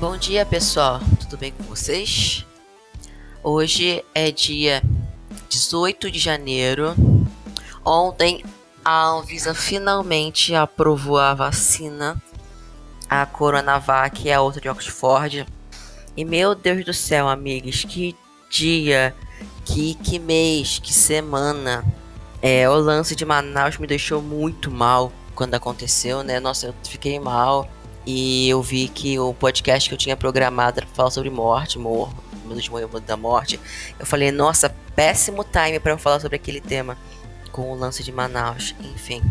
Bom 0.00 0.16
dia, 0.16 0.46
pessoal. 0.46 1.00
Tudo 1.18 1.36
bem 1.36 1.50
com 1.50 1.64
vocês? 1.64 2.46
Hoje 3.42 4.04
é 4.14 4.30
dia 4.30 4.80
18 5.48 6.08
de 6.08 6.20
janeiro. 6.20 6.94
Ontem 7.84 8.44
a 8.84 9.08
Anvisa 9.08 9.54
finalmente 9.54 10.54
aprovou 10.54 11.18
a 11.18 11.34
vacina, 11.34 12.22
a 13.10 13.26
Coronavac 13.26 14.24
e 14.24 14.30
a 14.30 14.40
outra 14.40 14.60
de 14.60 14.68
Oxford. 14.68 15.44
E 16.16 16.24
meu 16.24 16.54
Deus 16.54 16.84
do 16.84 16.94
céu, 16.94 17.28
amigos, 17.28 17.84
que 17.84 18.14
dia, 18.48 19.12
que, 19.64 19.96
que 19.96 20.20
mês, 20.20 20.78
que 20.78 20.94
semana. 20.94 21.84
É, 22.40 22.70
o 22.70 22.74
lance 22.74 23.16
de 23.16 23.24
Manaus 23.24 23.78
me 23.78 23.86
deixou 23.88 24.22
muito 24.22 24.70
mal 24.70 25.12
quando 25.34 25.54
aconteceu, 25.54 26.22
né? 26.22 26.38
Nossa, 26.38 26.68
eu 26.68 26.74
fiquei 26.84 27.18
mal. 27.18 27.68
E 28.10 28.48
eu 28.48 28.62
vi 28.62 28.88
que 28.88 29.18
o 29.18 29.34
podcast 29.34 29.86
que 29.86 29.94
eu 29.94 29.98
tinha 29.98 30.16
programado 30.16 30.80
era 30.80 30.86
falar 30.94 31.10
sobre 31.10 31.28
morte, 31.28 31.78
morro, 31.78 32.16
minuto 32.42 32.62
de 32.62 33.00
da 33.00 33.18
morte. 33.18 33.60
Eu 34.00 34.06
falei, 34.06 34.32
nossa, 34.32 34.74
péssimo 34.96 35.44
time 35.44 35.78
para 35.78 35.92
eu 35.92 35.98
falar 35.98 36.18
sobre 36.18 36.36
aquele 36.36 36.58
tema 36.58 36.96
com 37.52 37.70
o 37.70 37.74
lance 37.74 38.02
de 38.02 38.10
Manaus, 38.10 38.74
enfim. 38.80 39.22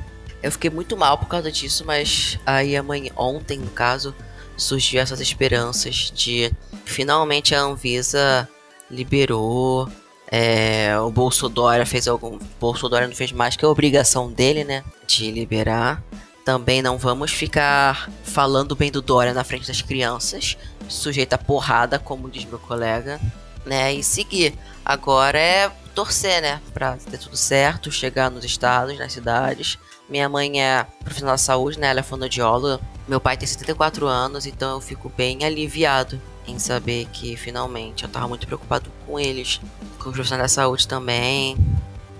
Eu 0.43 0.51
fiquei 0.51 0.69
muito 0.69 0.95
mal 0.95 1.17
por 1.17 1.27
causa 1.27 1.51
disso, 1.51 1.83
mas 1.87 2.37
aí 2.45 2.77
amanhã, 2.77 3.09
ontem, 3.17 3.57
no 3.57 3.71
caso, 3.71 4.13
surgiu 4.55 5.01
essas 5.01 5.19
esperanças 5.19 6.11
de 6.13 6.53
finalmente 6.85 7.55
a 7.55 7.61
Anvisa 7.61 8.47
liberou. 8.91 9.89
É, 10.31 10.95
o 10.99 11.09
Bolsonaro 11.09 11.83
fez 11.83 12.07
algum. 12.07 12.37
Bolsonaro 12.59 13.07
não 13.07 13.15
fez 13.15 13.31
mais 13.31 13.55
que 13.55 13.65
a 13.65 13.69
obrigação 13.69 14.31
dele, 14.31 14.63
né? 14.63 14.83
De 15.07 15.31
liberar. 15.31 16.03
Também 16.47 16.81
não 16.81 16.97
vamos 16.97 17.33
ficar 17.33 18.09
falando 18.23 18.73
bem 18.73 18.89
do 18.89 19.01
Dória 19.01 19.33
na 19.33 19.43
frente 19.43 19.67
das 19.67 19.81
crianças, 19.81 20.57
sujeita 20.87 21.35
a 21.35 21.37
porrada, 21.37 21.99
como 21.99 22.29
diz 22.29 22.45
meu 22.45 22.57
colega, 22.57 23.19
né? 23.65 23.93
E 23.93 24.01
seguir. 24.01 24.57
Agora 24.85 25.37
é 25.37 25.69
torcer, 25.93 26.41
né? 26.41 26.61
Pra 26.73 26.95
ter 26.95 27.17
tudo 27.17 27.35
certo, 27.35 27.91
chegar 27.91 28.31
nos 28.31 28.45
estados, 28.45 28.97
nas 28.97 29.11
cidades. 29.11 29.77
Minha 30.07 30.29
mãe 30.29 30.63
é 30.63 30.87
profissional 31.03 31.33
da 31.33 31.37
saúde, 31.37 31.77
né? 31.77 31.89
Ela 31.89 31.99
é 31.99 32.03
fonoaudióloga. 32.03 32.81
Meu 33.09 33.19
pai 33.19 33.35
tem 33.35 33.45
74 33.45 34.07
anos, 34.07 34.45
então 34.45 34.75
eu 34.75 34.79
fico 34.79 35.11
bem 35.17 35.43
aliviado 35.43 36.17
em 36.47 36.57
saber 36.57 37.09
que 37.11 37.35
finalmente 37.35 38.05
eu 38.05 38.09
tava 38.09 38.25
muito 38.25 38.47
preocupado 38.47 38.89
com 39.05 39.19
eles, 39.19 39.59
com 39.99 40.07
os 40.07 40.15
profissionais 40.15 40.53
da 40.53 40.61
saúde 40.61 40.87
também. 40.87 41.57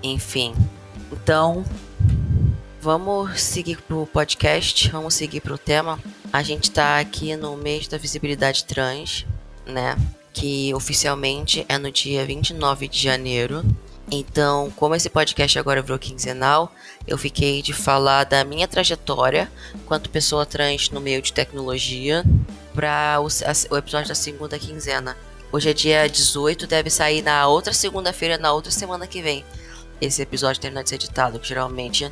Enfim. 0.02 0.54
Então, 1.10 1.64
Vamos 2.80 3.40
seguir 3.40 3.82
pro 3.82 4.06
podcast, 4.06 4.88
vamos 4.90 5.14
seguir 5.14 5.40
pro 5.40 5.58
tema. 5.58 5.98
A 6.32 6.44
gente 6.44 6.70
tá 6.70 7.00
aqui 7.00 7.34
no 7.34 7.56
mês 7.56 7.88
da 7.88 7.98
visibilidade 7.98 8.64
trans, 8.64 9.26
né? 9.66 9.96
Que 10.32 10.72
oficialmente 10.72 11.66
é 11.68 11.76
no 11.76 11.90
dia 11.90 12.24
29 12.24 12.86
de 12.86 13.02
janeiro. 13.02 13.64
Então, 14.08 14.70
como 14.76 14.94
esse 14.94 15.10
podcast 15.10 15.58
agora 15.58 15.82
virou 15.82 15.98
quinzenal, 15.98 16.72
eu 17.04 17.18
fiquei 17.18 17.62
de 17.62 17.72
falar 17.72 18.22
da 18.22 18.44
minha 18.44 18.68
trajetória 18.68 19.50
quanto 19.84 20.08
pessoa 20.08 20.46
trans 20.46 20.88
no 20.90 21.00
meio 21.00 21.20
de 21.20 21.32
tecnologia 21.32 22.24
para 22.72 23.18
o, 23.20 23.26
o 23.74 23.76
episódio 23.76 24.08
da 24.08 24.14
segunda 24.14 24.56
quinzena. 24.56 25.16
Hoje 25.50 25.68
é 25.68 25.74
dia 25.74 26.08
18, 26.08 26.66
deve 26.68 26.90
sair 26.90 27.22
na 27.22 27.48
outra 27.48 27.72
segunda-feira, 27.72 28.38
na 28.38 28.52
outra 28.52 28.70
semana 28.70 29.04
que 29.04 29.20
vem. 29.20 29.44
Esse 30.00 30.22
episódio 30.22 30.60
termina 30.62 30.84
de 30.84 30.90
ser 30.90 30.94
editado, 30.94 31.40
que 31.40 31.48
geralmente 31.48 32.08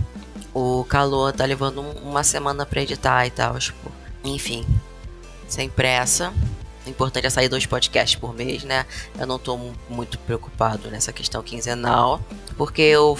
o 0.59 0.85
calor 0.85 1.35
tá 1.35 1.45
levando 1.45 1.83
uma 2.03 2.25
semana 2.25 2.65
para 2.65 2.81
editar 2.81 3.27
e 3.27 3.31
tal, 3.31 3.59
tipo, 3.59 3.93
enfim, 4.25 4.67
sem 5.47 5.69
pressa. 5.69 6.33
O 6.87 6.89
importante 6.89 7.27
é 7.27 7.31
sair 7.31 7.51
dois 7.51 7.67
podcasts 7.67 8.19
por 8.19 8.35
mês, 8.35 8.64
né? 8.64 8.86
Eu 9.19 9.27
não 9.27 9.39
tô 9.39 9.58
muito 9.91 10.19
preocupado 10.20 10.91
nessa 10.91 11.13
questão 11.13 11.42
quinzenal, 11.42 12.23
porque 12.57 12.80
eu 12.80 13.19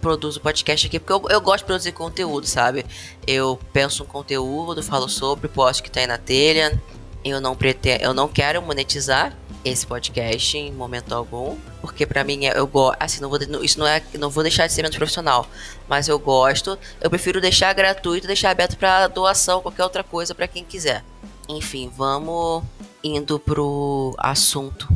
produzo 0.00 0.40
podcast 0.40 0.86
aqui 0.86 0.98
porque 0.98 1.12
eu, 1.12 1.22
eu 1.28 1.40
gosto 1.42 1.58
de 1.58 1.66
produzir 1.66 1.92
conteúdo, 1.92 2.46
sabe? 2.46 2.86
Eu 3.26 3.60
penso 3.74 4.02
um 4.02 4.06
conteúdo, 4.06 4.82
falo 4.82 5.06
sobre, 5.06 5.48
posto 5.48 5.82
que 5.82 5.90
tá 5.90 6.00
aí 6.00 6.06
na 6.06 6.16
telha. 6.16 6.80
Eu 7.22 7.42
não 7.42 7.54
pretendo, 7.54 8.02
eu 8.02 8.14
não 8.14 8.26
quero 8.26 8.62
monetizar, 8.62 9.36
esse 9.64 9.86
podcast 9.86 10.56
em 10.56 10.72
momento 10.72 11.12
algum, 11.12 11.56
porque 11.80 12.06
para 12.06 12.24
mim 12.24 12.46
é, 12.46 12.58
eu 12.58 12.66
gosto, 12.66 12.96
assim, 13.00 13.20
não 13.20 13.28
vou 13.28 13.38
isso 13.62 13.78
não 13.78 13.86
é, 13.86 14.02
não 14.18 14.30
vou 14.30 14.42
deixar 14.42 14.66
de 14.66 14.72
ser 14.72 14.82
menos 14.82 14.96
profissional, 14.96 15.46
mas 15.88 16.08
eu 16.08 16.18
gosto, 16.18 16.78
eu 17.00 17.10
prefiro 17.10 17.40
deixar 17.40 17.72
gratuito, 17.72 18.26
deixar 18.26 18.50
aberto 18.50 18.76
para 18.76 19.08
doação, 19.08 19.60
qualquer 19.60 19.84
outra 19.84 20.02
coisa 20.02 20.34
para 20.34 20.48
quem 20.48 20.64
quiser. 20.64 21.04
Enfim, 21.48 21.90
vamos 21.94 22.62
indo 23.02 23.38
pro 23.38 24.14
assunto 24.18 24.88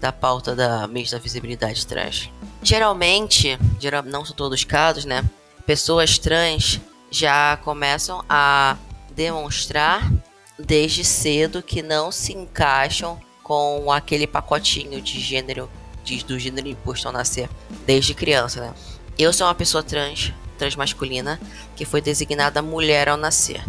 da 0.00 0.12
pauta 0.12 0.54
da 0.54 0.86
mês 0.86 1.10
da 1.10 1.18
visibilidade 1.18 1.86
trans. 1.86 2.30
Geralmente, 2.62 3.58
geral, 3.80 4.02
não 4.02 4.24
são 4.24 4.36
todos 4.36 4.60
os 4.60 4.64
casos, 4.64 5.04
né? 5.04 5.24
Pessoas 5.66 6.18
trans 6.18 6.80
já 7.10 7.56
começam 7.58 8.22
a 8.28 8.76
demonstrar 9.14 10.10
desde 10.58 11.04
cedo 11.04 11.62
que 11.62 11.82
não 11.82 12.12
se 12.12 12.32
encaixam 12.32 13.18
com 13.44 13.92
aquele 13.92 14.26
pacotinho 14.26 15.00
de 15.02 15.20
gênero, 15.20 15.70
de, 16.02 16.24
do 16.24 16.38
gênero 16.38 16.66
imposto 16.66 17.06
ao 17.06 17.12
nascer, 17.12 17.48
desde 17.86 18.14
criança, 18.14 18.60
né? 18.60 18.74
Eu 19.18 19.32
sou 19.32 19.46
uma 19.46 19.54
pessoa 19.54 19.82
trans, 19.82 20.32
transmasculina, 20.58 21.38
que 21.76 21.84
foi 21.84 22.00
designada 22.00 22.62
mulher 22.62 23.08
ao 23.08 23.18
nascer. 23.18 23.62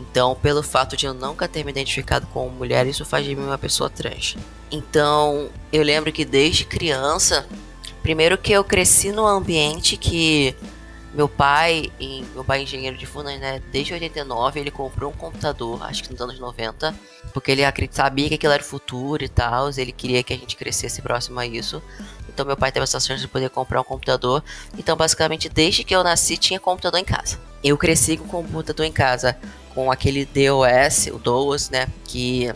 Então, 0.00 0.36
pelo 0.42 0.62
fato 0.64 0.96
de 0.96 1.06
eu 1.06 1.14
nunca 1.14 1.48
ter 1.48 1.64
me 1.64 1.70
identificado 1.70 2.26
como 2.26 2.50
mulher, 2.50 2.86
isso 2.86 3.04
faz 3.04 3.24
de 3.24 3.34
mim 3.34 3.44
uma 3.44 3.56
pessoa 3.56 3.88
trans. 3.88 4.36
Então, 4.70 5.48
eu 5.72 5.84
lembro 5.84 6.12
que 6.12 6.24
desde 6.24 6.64
criança, 6.64 7.46
primeiro 8.02 8.36
que 8.36 8.52
eu 8.52 8.64
cresci 8.64 9.12
num 9.12 9.26
ambiente 9.26 9.96
que 9.96 10.56
meu 11.14 11.28
pai, 11.28 11.92
em, 12.00 12.24
meu 12.34 12.44
pai 12.44 12.58
é 12.58 12.62
engenheiro 12.64 12.96
de 12.96 13.06
Funas, 13.06 13.38
né? 13.38 13.62
Desde 13.70 13.92
89 13.92 14.58
ele 14.58 14.70
comprou 14.70 15.12
um 15.12 15.14
computador, 15.14 15.80
acho 15.84 16.02
que 16.02 16.10
nos 16.10 16.20
anos 16.20 16.40
90, 16.40 16.94
porque 17.32 17.52
ele 17.52 17.62
sabia 17.92 18.28
que 18.28 18.34
aquilo 18.34 18.52
era 18.52 18.62
o 18.62 18.66
futuro 18.66 19.22
e 19.22 19.28
tal, 19.28 19.70
ele 19.76 19.92
queria 19.92 20.22
que 20.24 20.32
a 20.32 20.36
gente 20.36 20.56
crescesse 20.56 21.00
próximo 21.00 21.38
a 21.38 21.46
isso. 21.46 21.80
Então 22.28 22.44
meu 22.44 22.56
pai 22.56 22.72
teve 22.72 22.82
essa 22.82 22.98
chance 22.98 23.20
de 23.20 23.28
poder 23.28 23.48
comprar 23.50 23.80
um 23.80 23.84
computador. 23.84 24.42
Então 24.76 24.96
basicamente 24.96 25.48
desde 25.48 25.84
que 25.84 25.94
eu 25.94 26.02
nasci 26.02 26.36
tinha 26.36 26.58
computador 26.58 26.98
em 26.98 27.04
casa. 27.04 27.38
Eu 27.62 27.78
cresci 27.78 28.16
com 28.16 28.26
computador 28.26 28.84
em 28.84 28.92
casa, 28.92 29.38
com 29.72 29.92
aquele 29.92 30.26
DOS, 30.26 31.06
o 31.12 31.18
DOS, 31.18 31.70
né? 31.70 31.86
Que 32.04 32.52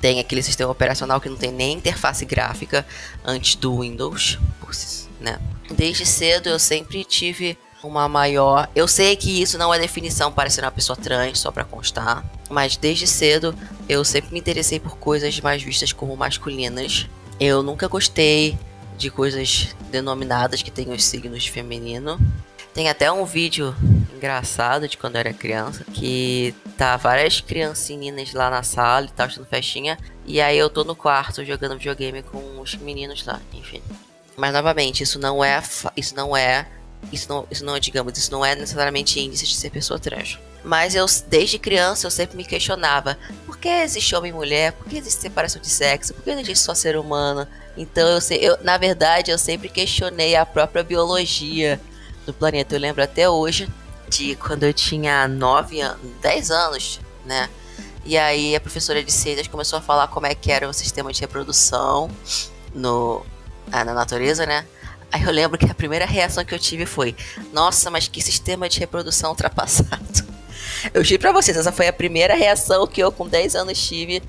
tem 0.00 0.18
aquele 0.18 0.42
sistema 0.42 0.72
operacional 0.72 1.20
que 1.20 1.28
não 1.28 1.36
tem 1.36 1.52
nem 1.52 1.76
interface 1.76 2.24
gráfica 2.24 2.84
antes 3.24 3.54
do 3.54 3.80
Windows, 3.80 4.40
né? 5.20 5.38
Desde 5.70 6.04
cedo 6.04 6.48
eu 6.48 6.58
sempre 6.58 7.04
tive 7.04 7.56
uma 7.82 8.08
maior. 8.08 8.68
Eu 8.74 8.86
sei 8.86 9.16
que 9.16 9.42
isso 9.42 9.58
não 9.58 9.72
é 9.72 9.78
definição 9.78 10.32
para 10.32 10.50
ser 10.50 10.62
uma 10.62 10.70
pessoa 10.70 10.96
trans, 10.96 11.38
só 11.38 11.50
para 11.50 11.64
constar, 11.64 12.24
mas 12.48 12.76
desde 12.76 13.06
cedo 13.06 13.54
eu 13.88 14.04
sempre 14.04 14.32
me 14.32 14.38
interessei 14.38 14.78
por 14.78 14.96
coisas 14.96 15.38
mais 15.40 15.62
vistas 15.62 15.92
como 15.92 16.16
masculinas. 16.16 17.06
Eu 17.40 17.62
nunca 17.62 17.88
gostei 17.88 18.58
de 18.96 19.10
coisas 19.10 19.74
denominadas 19.90 20.62
que 20.62 20.70
têm 20.70 20.92
os 20.92 21.04
signos 21.04 21.42
de 21.42 21.50
feminino. 21.50 22.18
Tem 22.72 22.88
até 22.88 23.10
um 23.12 23.24
vídeo 23.24 23.74
engraçado 24.14 24.88
de 24.88 24.96
quando 24.96 25.16
eu 25.16 25.20
era 25.20 25.32
criança, 25.32 25.84
que 25.92 26.54
tá 26.78 26.96
várias 26.96 27.40
criancinhas 27.40 28.32
lá 28.32 28.48
na 28.48 28.62
sala 28.62 29.06
e 29.06 29.10
tal, 29.10 29.28
fazendo 29.28 29.46
festinha, 29.46 29.98
e 30.24 30.40
aí 30.40 30.56
eu 30.56 30.70
tô 30.70 30.84
no 30.84 30.94
quarto 30.94 31.44
jogando 31.44 31.76
videogame 31.76 32.22
com 32.22 32.60
os 32.60 32.74
meninos 32.76 33.26
lá, 33.26 33.40
enfim. 33.52 33.82
Mas 34.36 34.52
novamente, 34.52 35.02
isso 35.02 35.18
não 35.18 35.44
é 35.44 35.62
isso 35.96 36.14
não 36.14 36.36
é 36.36 36.66
isso 37.10 37.28
não, 37.28 37.46
isso 37.50 37.64
não, 37.64 37.78
digamos, 37.78 38.16
isso 38.16 38.30
não 38.30 38.44
é 38.44 38.54
necessariamente 38.54 39.20
índice 39.20 39.46
de 39.46 39.54
ser 39.54 39.70
pessoa 39.70 39.98
trans. 39.98 40.38
Mas 40.64 40.94
eu, 40.94 41.06
desde 41.26 41.58
criança, 41.58 42.06
eu 42.06 42.10
sempre 42.10 42.36
me 42.36 42.44
questionava: 42.44 43.18
por 43.46 43.58
que 43.58 43.68
existe 43.68 44.14
homem 44.14 44.30
e 44.30 44.34
mulher? 44.34 44.72
Por 44.72 44.86
que 44.86 44.98
existe 44.98 45.20
separação 45.20 45.60
de 45.60 45.68
sexo? 45.68 46.14
Por 46.14 46.22
que 46.22 46.32
não 46.32 46.40
existe 46.40 46.64
só 46.64 46.74
ser 46.74 46.96
humano? 46.96 47.46
Então, 47.76 48.08
eu, 48.08 48.20
eu, 48.36 48.58
na 48.62 48.76
verdade, 48.76 49.30
eu 49.30 49.38
sempre 49.38 49.68
questionei 49.68 50.36
a 50.36 50.46
própria 50.46 50.84
biologia 50.84 51.80
do 52.24 52.32
planeta. 52.32 52.76
Eu 52.76 52.80
lembro 52.80 53.02
até 53.02 53.28
hoje 53.28 53.68
de 54.08 54.36
quando 54.36 54.62
eu 54.64 54.72
tinha 54.72 55.26
9 55.26 55.80
anos, 55.80 56.00
10 56.20 56.50
anos, 56.50 57.00
né? 57.24 57.48
E 58.04 58.18
aí 58.18 58.54
a 58.54 58.60
professora 58.60 59.02
de 59.02 59.12
ciências 59.12 59.46
começou 59.46 59.78
a 59.78 59.82
falar 59.82 60.08
como 60.08 60.26
é 60.26 60.34
que 60.34 60.50
era 60.50 60.68
o 60.68 60.72
sistema 60.72 61.12
de 61.12 61.20
reprodução 61.20 62.10
no, 62.74 63.24
ah, 63.70 63.84
na 63.84 63.94
natureza, 63.94 64.44
né? 64.44 64.66
Aí 65.12 65.22
eu 65.22 65.30
lembro 65.30 65.58
que 65.58 65.70
a 65.70 65.74
primeira 65.74 66.06
reação 66.06 66.44
que 66.44 66.54
eu 66.54 66.58
tive 66.58 66.86
foi: 66.86 67.14
Nossa, 67.52 67.90
mas 67.90 68.08
que 68.08 68.22
sistema 68.22 68.68
de 68.68 68.80
reprodução 68.80 69.30
ultrapassado. 69.30 70.32
Eu 70.92 71.04
juro 71.04 71.20
pra 71.20 71.32
vocês, 71.32 71.56
essa 71.56 71.70
foi 71.70 71.86
a 71.86 71.92
primeira 71.92 72.34
reação 72.34 72.86
que 72.88 73.00
eu, 73.00 73.12
com 73.12 73.28
10 73.28 73.54
anos, 73.54 73.80
tive 73.80 74.20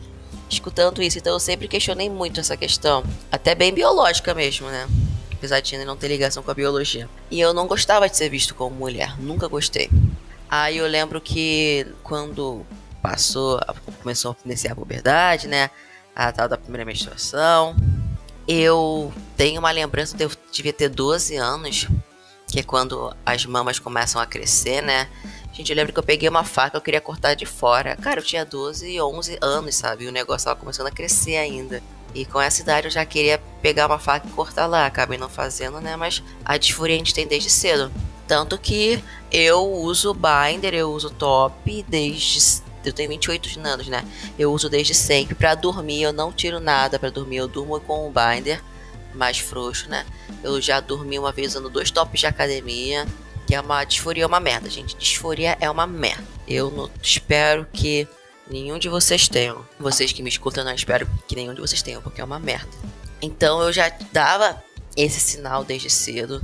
escutando 0.49 1.01
isso. 1.01 1.17
Então 1.17 1.33
eu 1.33 1.39
sempre 1.39 1.67
questionei 1.67 2.09
muito 2.09 2.39
essa 2.39 2.55
questão. 2.55 3.03
Até 3.31 3.55
bem 3.55 3.73
biológica 3.73 4.33
mesmo, 4.33 4.67
né? 4.67 4.87
Apesar 5.31 5.59
de 5.61 5.83
não 5.83 5.97
ter 5.97 6.07
ligação 6.09 6.43
com 6.43 6.51
a 6.51 6.53
biologia. 6.53 7.09
E 7.31 7.39
eu 7.39 7.53
não 7.53 7.67
gostava 7.67 8.07
de 8.07 8.15
ser 8.15 8.29
visto 8.29 8.53
como 8.53 8.75
mulher. 8.75 9.19
Nunca 9.19 9.47
gostei. 9.47 9.89
Aí 10.49 10.77
eu 10.77 10.87
lembro 10.87 11.19
que 11.19 11.87
quando 12.03 12.63
passou, 13.01 13.59
começou 14.01 14.31
a 14.31 14.35
iniciar 14.45 14.73
a 14.73 14.75
puberdade, 14.75 15.47
né? 15.47 15.69
A 16.15 16.31
tal 16.31 16.47
da 16.47 16.57
primeira 16.57 16.85
menstruação. 16.85 17.75
Eu 18.47 19.13
tenho 19.37 19.59
uma 19.59 19.71
lembrança 19.71 20.15
eu 20.19 20.31
devia 20.51 20.73
ter 20.73 20.89
12 20.89 21.35
anos, 21.35 21.87
que 22.47 22.59
é 22.59 22.63
quando 22.63 23.15
as 23.25 23.45
mamas 23.45 23.79
começam 23.79 24.21
a 24.21 24.25
crescer, 24.25 24.81
né? 24.81 25.07
Gente, 25.53 25.71
eu 25.71 25.75
lembro 25.75 25.93
que 25.93 25.99
eu 25.99 26.03
peguei 26.03 26.27
uma 26.27 26.43
faca, 26.43 26.75
eu 26.75 26.81
queria 26.81 26.99
cortar 26.99 27.35
de 27.35 27.45
fora. 27.45 27.95
Cara, 27.95 28.19
eu 28.19 28.23
tinha 28.23 28.43
12, 28.43 28.99
11 28.99 29.37
anos, 29.39 29.75
sabe? 29.75 30.05
E 30.05 30.07
o 30.07 30.11
negócio 30.11 30.45
tava 30.45 30.59
começando 30.59 30.87
a 30.87 30.91
crescer 30.91 31.37
ainda. 31.37 31.81
E 32.15 32.25
com 32.25 32.41
essa 32.41 32.61
idade 32.61 32.87
eu 32.87 32.91
já 32.91 33.05
queria 33.05 33.39
pegar 33.61 33.87
uma 33.87 33.99
faca 33.99 34.27
e 34.27 34.31
cortar 34.31 34.65
lá. 34.65 34.85
Acabei 34.85 35.17
não 35.17 35.29
fazendo, 35.29 35.79
né? 35.79 35.95
Mas 35.95 36.23
a 36.43 36.57
disforia 36.57 36.95
a 36.95 36.97
gente 36.97 37.13
tem 37.13 37.27
desde 37.27 37.49
cedo. 37.49 37.91
Tanto 38.27 38.57
que 38.57 39.03
eu 39.31 39.63
uso 39.63 40.13
binder, 40.13 40.73
eu 40.73 40.91
uso 40.91 41.09
top 41.11 41.85
desde. 41.87 42.63
Eu 42.89 42.93
tenho 42.93 43.09
28 43.09 43.59
anos, 43.61 43.87
né? 43.87 44.03
Eu 44.37 44.51
uso 44.51 44.69
desde 44.69 44.93
sempre. 44.93 45.35
para 45.35 45.55
dormir, 45.55 46.03
eu 46.03 46.13
não 46.13 46.31
tiro 46.31 46.59
nada 46.59 46.99
para 46.99 47.09
dormir. 47.09 47.37
Eu 47.37 47.47
durmo 47.47 47.79
com 47.79 48.07
o 48.07 48.11
binder 48.11 48.61
mais 49.13 49.39
frouxo, 49.39 49.89
né? 49.89 50.05
Eu 50.43 50.59
já 50.59 50.79
dormi 50.79 51.19
uma 51.19 51.31
vez 51.31 51.49
usando 51.49 51.69
dois 51.69 51.91
tops 51.91 52.19
de 52.19 52.27
academia. 52.27 53.05
Que 53.45 53.55
é 53.55 53.61
uma. 53.61 53.83
Disforia 53.83 54.23
é 54.23 54.27
uma 54.27 54.39
merda, 54.39 54.69
gente. 54.69 54.95
Disforia 54.95 55.57
é 55.59 55.69
uma 55.69 55.85
merda. 55.85 56.23
Eu 56.47 56.71
não, 56.71 56.89
espero 57.01 57.67
que 57.71 58.07
nenhum 58.49 58.77
de 58.79 58.89
vocês 58.89 59.27
tenham. 59.27 59.65
Vocês 59.79 60.11
que 60.11 60.23
me 60.23 60.29
escutam, 60.29 60.63
não 60.63 60.73
espero 60.73 61.07
que 61.27 61.35
nenhum 61.35 61.53
de 61.53 61.61
vocês 61.61 61.81
tenham, 61.81 62.01
porque 62.01 62.21
é 62.21 62.23
uma 62.23 62.39
merda. 62.39 62.71
Então 63.21 63.61
eu 63.61 63.71
já 63.71 63.91
dava 64.11 64.61
esse 64.95 65.19
sinal 65.19 65.63
desde 65.63 65.89
cedo. 65.89 66.41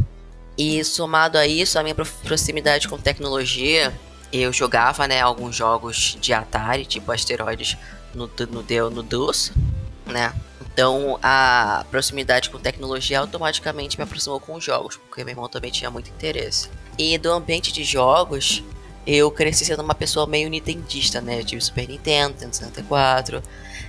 E 0.57 0.83
somado 0.83 1.37
a 1.37 1.47
isso, 1.47 1.79
a 1.79 1.83
minha 1.83 1.95
proximidade 1.95 2.89
com 2.89 2.97
tecnologia, 2.97 3.97
eu 4.31 4.53
jogava, 4.53 5.07
né, 5.07 5.21
alguns 5.21 5.55
jogos 5.55 6.17
de 6.19 6.33
Atari, 6.33 6.85
tipo 6.85 7.11
Asteroides 7.11 7.77
no, 8.13 8.27
no, 8.27 8.89
no, 8.89 9.03
DOS, 9.03 9.51
né? 10.05 10.33
Então 10.61 11.19
a 11.21 11.85
proximidade 11.89 12.49
com 12.49 12.59
tecnologia 12.59 13.19
automaticamente 13.19 13.97
me 13.97 14.03
aproximou 14.03 14.39
com 14.39 14.55
os 14.55 14.63
jogos, 14.63 14.97
porque 14.97 15.23
meu 15.23 15.33
irmão 15.33 15.49
também 15.49 15.71
tinha 15.71 15.89
muito 15.89 16.09
interesse. 16.09 16.69
E 16.97 17.17
do 17.17 17.31
ambiente 17.31 17.71
de 17.71 17.83
jogos, 17.83 18.63
eu 19.05 19.31
cresci 19.31 19.65
sendo 19.65 19.81
uma 19.81 19.95
pessoa 19.95 20.27
meio 20.27 20.49
nintendista, 20.49 21.19
né? 21.21 21.39
Eu 21.39 21.43
tive 21.43 21.61
Super 21.61 21.87
Nintendo, 21.87 22.33
Nintendo 22.33 22.55
64. 22.55 23.43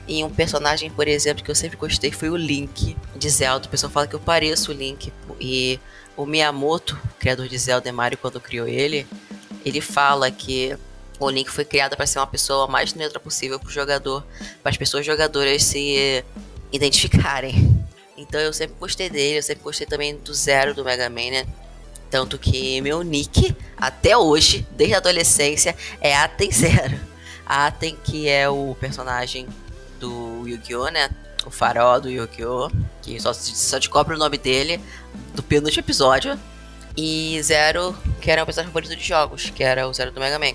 E 0.08 0.24
um 0.24 0.30
personagem, 0.30 0.90
por 0.90 1.06
exemplo, 1.06 1.44
que 1.44 1.50
eu 1.50 1.54
sempre 1.54 1.76
gostei 1.76 2.10
foi 2.10 2.30
o 2.30 2.36
Link 2.36 2.96
de 3.14 3.30
Zelda. 3.30 3.66
O 3.66 3.68
pessoal 3.68 3.92
fala 3.92 4.06
que 4.06 4.14
eu 4.14 4.20
pareço 4.20 4.70
o 4.70 4.74
Link. 4.74 5.12
E 5.38 5.78
o 6.16 6.24
Miyamoto, 6.24 6.98
criador 7.18 7.48
de 7.48 7.58
Zelda 7.58 7.88
e 7.88 7.92
Mario, 7.92 8.18
quando 8.18 8.40
criou 8.40 8.66
ele, 8.66 9.06
ele 9.64 9.80
fala 9.80 10.30
que 10.30 10.76
o 11.18 11.28
Link 11.28 11.50
foi 11.50 11.64
criado 11.64 11.96
para 11.96 12.06
ser 12.06 12.18
uma 12.18 12.26
pessoa 12.26 12.66
mais 12.66 12.94
neutra 12.94 13.20
possível 13.20 13.60
para 13.60 13.68
o 13.68 13.72
jogador, 13.72 14.24
para 14.62 14.70
as 14.70 14.76
pessoas 14.76 15.04
jogadoras 15.04 15.62
se 15.62 16.24
identificarem. 16.72 17.86
Então 18.16 18.40
eu 18.40 18.52
sempre 18.52 18.76
gostei 18.78 19.10
dele, 19.10 19.38
eu 19.38 19.42
sempre 19.42 19.62
gostei 19.62 19.86
também 19.86 20.16
do 20.16 20.32
Zero 20.32 20.74
do 20.74 20.84
Mega 20.84 21.08
Man, 21.08 21.30
né? 21.30 21.46
Tanto 22.10 22.38
que 22.38 22.80
meu 22.80 23.02
nick, 23.02 23.54
até 23.76 24.16
hoje, 24.16 24.66
desde 24.72 24.94
a 24.94 24.98
adolescência, 24.98 25.76
é 26.00 26.16
Aten 26.16 26.50
Zero. 26.50 26.98
Aten, 27.46 27.96
que 28.02 28.28
é 28.28 28.48
o 28.48 28.76
personagem 28.80 29.48
do 29.98 30.46
Yu-Gi-Oh!, 30.46 30.88
né? 30.88 31.10
O 31.46 31.50
farol 31.50 32.00
do 32.00 32.10
Yu-Gi-Oh! 32.10 32.70
Que 33.02 33.20
só, 33.20 33.32
só 33.32 33.78
descobre 33.78 34.14
o 34.14 34.18
nome 34.18 34.38
dele 34.38 34.80
do 35.34 35.42
penúltimo 35.42 35.80
episódio. 35.80 36.38
E 36.96 37.40
Zero, 37.42 37.96
que 38.20 38.30
era 38.30 38.42
o 38.42 38.46
personagem 38.46 38.72
favorito 38.72 38.96
de 38.96 39.04
jogos, 39.04 39.50
que 39.50 39.62
era 39.62 39.88
o 39.88 39.92
Zero 39.92 40.10
do 40.10 40.20
Mega 40.20 40.38
Man. 40.38 40.54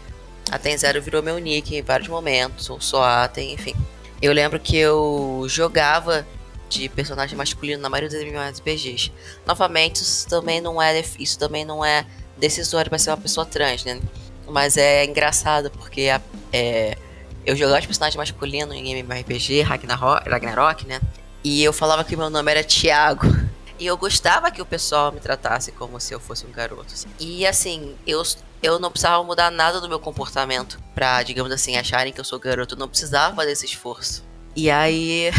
Aten 0.51 0.77
Zero 0.77 1.01
virou 1.01 1.23
meu 1.23 1.37
nick 1.39 1.75
em 1.75 1.81
vários 1.81 2.07
momentos, 2.07 2.69
ou 2.69 2.79
só 2.79 3.03
Aten, 3.03 3.53
enfim. 3.53 3.75
Eu 4.21 4.31
lembro 4.33 4.59
que 4.59 4.77
eu 4.77 5.45
jogava 5.47 6.25
de 6.69 6.89
personagem 6.89 7.37
masculino 7.37 7.81
na 7.81 7.89
maioria 7.89 8.09
dos 8.09 8.19
MMORPGs. 8.19 9.11
Novamente, 9.45 10.01
isso 10.01 10.27
também 10.27 10.61
não 10.61 10.81
é 10.81 11.03
isso 11.19 11.37
também 11.37 11.63
não 11.65 11.83
é 11.83 12.05
decisório 12.37 12.89
para 12.89 12.99
ser 12.99 13.11
uma 13.11 13.17
pessoa 13.17 13.45
trans, 13.45 13.83
né? 13.83 13.99
Mas 14.47 14.77
é 14.77 15.05
engraçado 15.05 15.71
porque 15.71 16.09
é, 16.51 16.97
eu 17.45 17.55
jogava 17.55 17.81
de 17.81 17.87
personagem 17.87 18.17
masculino 18.17 18.73
em 18.73 18.91
MMORPG, 18.91 19.61
Ragnarok, 19.61 20.29
Ragnarok, 20.29 20.87
né? 20.87 20.99
E 21.43 21.63
eu 21.63 21.71
falava 21.71 22.03
que 22.03 22.15
meu 22.15 22.29
nome 22.29 22.51
era 22.51 22.63
Thiago. 22.63 23.27
E 23.77 23.85
eu 23.85 23.97
gostava 23.97 24.49
que 24.51 24.61
o 24.61 24.65
pessoal 24.65 25.11
me 25.11 25.19
tratasse 25.19 25.71
como 25.71 25.99
se 25.99 26.13
eu 26.13 26.19
fosse 26.19 26.45
um 26.45 26.51
garoto. 26.51 26.93
Assim. 26.93 27.09
E 27.19 27.45
assim, 27.45 27.95
eu, 28.07 28.23
eu 28.63 28.79
não 28.79 28.89
precisava 28.89 29.23
mudar 29.23 29.51
nada 29.51 29.81
do 29.81 29.89
meu 29.89 29.99
comportamento 29.99 30.79
pra, 30.93 31.21
digamos 31.23 31.51
assim, 31.51 31.75
acharem 31.75 32.13
que 32.13 32.19
eu 32.19 32.25
sou 32.25 32.39
garoto. 32.39 32.75
Eu 32.75 32.79
não 32.79 32.87
precisava 32.87 33.45
desse 33.45 33.65
esforço. 33.65 34.23
E 34.55 34.69
aí. 34.69 35.31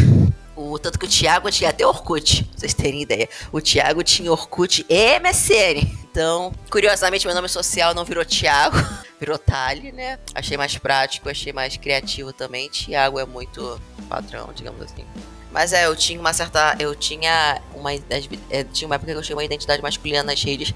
O, 0.55 0.79
tanto 0.79 0.97
que 0.97 1.05
o 1.05 1.09
Thiago 1.09 1.51
tinha 1.51 1.69
até 1.69 1.85
Orkut, 1.85 2.43
pra 2.43 2.59
vocês 2.59 2.73
terem 2.73 3.03
ideia. 3.03 3.29
O 3.51 3.61
Thiago 3.61 4.03
tinha 4.03 4.31
Orkut 4.31 4.83
e 4.89 5.19
MSN. 5.19 5.87
Então, 6.03 6.51
curiosamente, 6.71 7.27
meu 7.27 7.35
nome 7.35 7.47
social 7.47 7.93
não 7.93 8.03
virou 8.03 8.25
Thiago, 8.25 8.75
virou 9.19 9.37
Tali, 9.37 9.91
né? 9.91 10.17
Achei 10.33 10.57
mais 10.57 10.75
prático, 10.75 11.29
achei 11.29 11.53
mais 11.53 11.77
criativo 11.77 12.33
também. 12.33 12.69
Thiago 12.69 13.19
é 13.19 13.25
muito 13.25 13.79
padrão, 14.09 14.49
digamos 14.51 14.81
assim. 14.81 15.05
Mas 15.51 15.73
é, 15.73 15.85
eu 15.85 15.95
tinha 15.95 16.19
uma 16.19 16.33
certa. 16.33 16.75
Eu 16.79 16.95
tinha 16.95 17.61
uma. 17.73 17.93
É, 17.93 18.63
tinha 18.63 18.87
uma 18.87 18.95
época 18.95 19.11
que 19.11 19.17
eu 19.17 19.21
tinha 19.21 19.35
uma 19.35 19.43
identidade 19.43 19.81
masculina 19.81 20.23
nas 20.23 20.41
redes. 20.43 20.73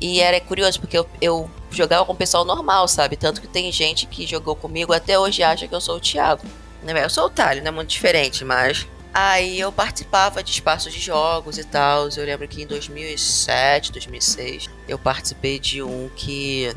E 0.00 0.20
era 0.20 0.40
curioso, 0.40 0.80
porque 0.80 0.98
eu, 0.98 1.08
eu 1.20 1.50
jogava 1.70 2.04
com 2.04 2.12
o 2.12 2.16
pessoal 2.16 2.44
normal, 2.44 2.88
sabe? 2.88 3.16
Tanto 3.16 3.40
que 3.40 3.46
tem 3.46 3.70
gente 3.70 4.06
que 4.06 4.26
jogou 4.26 4.56
comigo 4.56 4.92
até 4.92 5.16
hoje 5.18 5.44
acha 5.44 5.68
que 5.68 5.74
eu 5.74 5.80
sou 5.80 5.96
o 5.96 6.00
Thiago. 6.00 6.42
Né, 6.82 7.04
eu 7.04 7.08
sou 7.08 7.26
o 7.26 7.30
Thalio, 7.30 7.62
não 7.62 7.68
é 7.68 7.72
muito 7.72 7.90
diferente, 7.90 8.44
mas. 8.44 8.86
Aí 9.14 9.60
eu 9.60 9.70
participava 9.70 10.42
de 10.42 10.50
espaços 10.50 10.92
de 10.92 10.98
jogos 10.98 11.58
e 11.58 11.64
tal. 11.64 12.08
Eu 12.08 12.24
lembro 12.24 12.48
que 12.48 12.62
em 12.62 12.66
2007, 12.66 13.92
2006, 13.92 14.70
eu 14.88 14.98
participei 14.98 15.58
de 15.58 15.82
um 15.82 16.08
que 16.16 16.74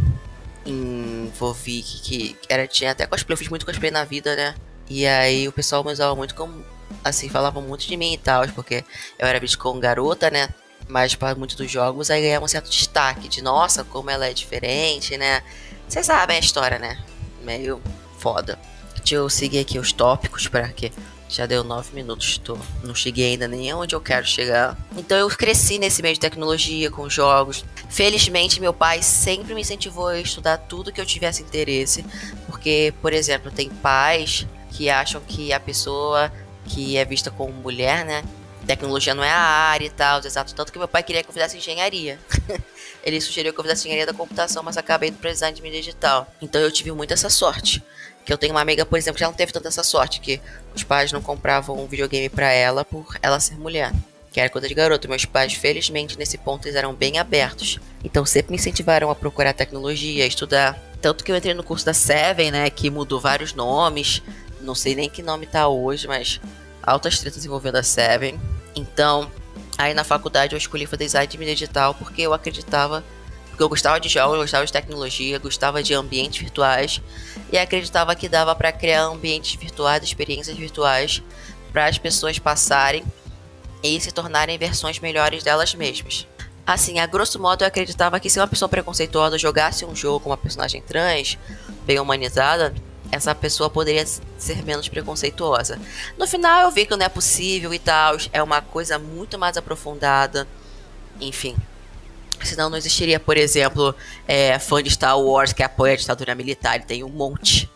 envolvi 0.66 1.82
que, 1.82 2.34
que 2.34 2.38
era 2.50 2.68
tinha 2.68 2.92
até 2.92 3.06
cosplay, 3.06 3.34
eu 3.34 3.38
fiz 3.38 3.48
muito 3.48 3.66
cosplay 3.66 3.90
na 3.90 4.04
vida, 4.04 4.36
né? 4.36 4.56
E 4.90 5.06
aí 5.08 5.48
o 5.48 5.52
pessoal 5.52 5.84
me 5.84 5.92
usava 5.92 6.16
muito 6.16 6.36
como 6.36 6.64
assim, 7.04 7.30
falavam 7.30 7.62
muito 7.62 7.88
de 7.88 7.96
mim 7.98 8.14
e 8.14 8.18
tal, 8.18 8.48
porque 8.50 8.84
eu 9.18 9.28
era 9.28 9.40
visto 9.40 9.58
como 9.58 9.80
garota, 9.80 10.30
né? 10.30 10.50
Mas 10.88 11.16
para 11.16 11.36
muitos 11.36 11.56
dos 11.56 11.70
jogos 11.70 12.12
aí 12.12 12.22
ganhava 12.22 12.46
um 12.46 12.48
certo 12.48 12.70
destaque 12.70 13.28
de 13.28 13.42
nossa, 13.42 13.84
como 13.84 14.10
ela 14.10 14.28
é 14.28 14.34
diferente, 14.34 15.18
né? 15.18 15.42
Vocês 15.88 16.06
sabem 16.06 16.38
a 16.38 16.40
história, 16.40 16.80
né? 16.80 17.04
Meio 17.44 17.82
foda. 18.20 18.60
Deixa 18.98 19.16
eu 19.16 19.30
seguir 19.30 19.60
aqui 19.60 19.78
os 19.78 19.92
tópicos 19.92 20.48
para 20.48 20.68
que 20.70 20.92
já 21.28 21.46
deu 21.46 21.64
nove 21.64 21.94
minutos, 21.94 22.38
tô, 22.38 22.58
não 22.84 22.94
cheguei 22.94 23.32
ainda 23.32 23.48
nem 23.48 23.74
onde 23.74 23.96
eu 23.96 24.02
quero 24.02 24.26
chegar. 24.26 24.78
Então 24.96 25.18
eu 25.18 25.28
cresci 25.28 25.80
nesse 25.80 26.02
meio 26.02 26.14
de 26.14 26.20
tecnologia, 26.20 26.92
com 26.92 27.10
jogos. 27.10 27.66
Felizmente, 27.90 28.62
meu 28.62 28.74
pai 28.74 29.02
sempre 29.02 29.54
me 29.54 29.62
incentivou 29.62 30.08
a 30.08 30.20
estudar 30.20 30.58
tudo 30.58 30.92
que 30.92 31.02
eu 31.02 31.06
tivesse 31.06 31.42
interesse. 31.42 32.06
Porque, 32.46 32.94
por 33.02 33.12
exemplo, 33.12 33.52
tem 33.52 33.70
pais 33.70 34.48
que 34.72 34.90
acham 34.90 35.22
que 35.22 35.52
a 35.52 35.60
pessoa 35.60 36.32
que 36.66 36.98
é 36.98 37.06
vista 37.06 37.32
como 37.32 37.54
mulher, 37.54 38.04
né? 38.04 38.24
Tecnologia 38.66 39.14
não 39.14 39.24
é 39.24 39.30
a 39.30 39.38
área 39.38 39.86
e 39.86 39.90
tal, 39.90 40.20
exato. 40.20 40.56
Tanto 40.56 40.72
que 40.72 40.80
meu 40.80 40.88
pai 40.88 41.04
queria 41.04 41.22
que 41.22 41.30
eu 41.30 41.34
fizesse 41.34 41.58
engenharia. 41.58 42.20
Ele 43.04 43.22
sugeriu 43.22 43.54
que 43.54 43.60
eu 43.60 43.64
fizesse 43.64 43.82
engenharia 43.82 44.08
da 44.08 44.14
computação, 44.14 44.64
mas 44.64 44.76
acabei 44.76 45.10
indo 45.10 45.20
para 45.20 45.32
design 45.32 45.56
de 45.56 45.62
mídia 45.62 45.80
digital. 45.80 46.28
Então 46.42 46.60
eu 46.60 46.72
tive 46.72 46.92
muito 46.92 47.14
essa 47.14 47.30
sorte. 47.30 47.84
Que 48.26 48.34
eu 48.34 48.38
tenho 48.40 48.54
uma 48.54 48.62
amiga, 48.62 48.84
por 48.84 48.98
exemplo, 48.98 49.16
que 49.16 49.20
já 49.20 49.28
não 49.28 49.36
teve 49.36 49.54
tanta 49.54 49.68
essa 49.68 49.84
sorte, 49.84 50.20
que 50.20 50.42
os 50.74 50.84
pais 50.84 51.12
não 51.12 51.22
compravam 51.22 51.78
um 51.78 51.86
videogame 51.86 52.28
para 52.28 52.52
ela 52.52 52.84
por 52.84 53.20
ela 53.22 53.40
ser 53.40 53.56
mulher. 53.56 53.94
Que 54.32 54.40
era 54.40 54.50
coisa 54.50 54.68
de 54.68 54.74
garoto. 54.74 55.08
Meus 55.08 55.26
pais, 55.26 55.54
felizmente, 55.54 56.18
nesse 56.18 56.38
ponto, 56.38 56.66
eles 56.66 56.76
eram 56.76 56.94
bem 56.94 57.20
abertos. 57.20 57.80
Então 58.04 58.26
sempre 58.26 58.52
me 58.52 58.58
incentivaram 58.58 59.12
a 59.12 59.16
procurar 59.16 59.54
tecnologia, 59.54 60.24
a 60.24 60.28
estudar. 60.28 60.78
Tanto 61.00 61.24
que 61.24 61.32
eu 61.32 61.36
entrei 61.36 61.54
no 61.54 61.64
curso 61.64 61.86
da 61.86 61.94
Seven, 61.94 62.50
né? 62.50 62.68
Que 62.72 62.90
mudou 62.90 63.20
vários 63.20 63.54
nomes 63.54 64.24
não 64.66 64.76
sei 64.76 64.96
nem 64.96 65.10
que 65.10 65.24
nome 65.24 65.46
tá 65.46 65.68
hoje, 65.68 66.08
mas 66.08 66.42
altas 66.82 67.20
tretas 67.20 67.46
envolvendo 67.46 67.78
a 67.78 67.84
Seven. 67.84 68.40
Então, 68.76 69.32
aí 69.78 69.94
na 69.94 70.04
faculdade 70.04 70.54
eu 70.54 70.58
escolhi 70.58 70.86
fazer 70.86 71.06
design 71.06 71.28
de 71.28 71.38
mídia 71.38 71.56
digital 71.56 71.94
porque 71.94 72.24
eu 72.24 72.34
acreditava, 72.34 73.04
porque 73.50 73.64
eu 73.64 73.70
gostava 73.70 74.00
de 74.00 74.10
jogos, 74.10 74.38
gostava 74.38 74.66
de 74.66 74.74
tecnologia, 74.74 75.40
gostava 75.40 75.82
de 75.82 75.94
ambientes 75.94 76.42
virtuais 76.42 77.02
e 77.52 77.58
acreditava 77.58 78.16
que 78.16 78.28
dava 78.28 78.54
para 78.56 78.72
criar 78.72 79.04
ambientes 79.04 79.56
virtuais, 79.60 80.04
experiências 80.04 80.58
virtuais 80.58 81.22
para 81.72 81.86
as 81.86 81.98
pessoas 81.98 82.40
passarem 82.40 83.04
e 83.84 84.00
se 84.02 84.12
tornarem 84.12 84.58
versões 84.58 85.00
melhores 85.00 85.44
delas 85.44 85.74
mesmas. 85.76 86.28
Assim, 86.66 87.00
a 87.00 87.06
grosso 87.06 87.40
modo 87.40 87.64
eu 87.64 87.68
acreditava 87.68 88.20
que 88.20 88.30
se 88.30 88.40
uma 88.40 88.48
pessoa 88.48 88.68
preconceituosa 88.68 89.38
jogasse 89.38 89.86
um 89.86 89.96
jogo 89.96 90.20
com 90.20 90.32
uma 90.32 90.38
personagem 90.38 90.82
trans, 90.82 91.38
bem 91.86 92.00
humanizada, 92.00 92.74
essa 93.16 93.34
pessoa 93.34 93.70
poderia 93.70 94.06
ser 94.06 94.64
menos 94.64 94.88
preconceituosa. 94.88 95.80
No 96.18 96.28
final 96.28 96.64
eu 96.64 96.72
vi 96.72 96.86
que 96.86 96.96
não 96.96 97.06
é 97.06 97.10
possível 97.10 97.74
e 97.74 97.80
tal, 97.80 98.18
é 98.32 98.42
uma 98.42 98.62
coisa 98.62 99.00
muito 99.00 99.38
mais 99.38 99.58
aprofundada, 99.58 100.48
enfim. 101.20 101.56
Senão 102.44 102.70
não 102.70 102.78
existiria, 102.78 103.20
por 103.20 103.38
exemplo, 103.38 103.96
é, 104.28 104.60
fã 104.60 104.84
de 104.84 104.92
Star 104.92 105.20
Wars 105.20 105.54
que 105.54 105.64
apoia 105.64 105.94
a 105.94 105.98
ditadura 105.98 106.36
militar, 106.36 106.76
ele 106.76 106.84
tem 106.84 107.04
um 107.04 107.10
monte. 107.10 107.70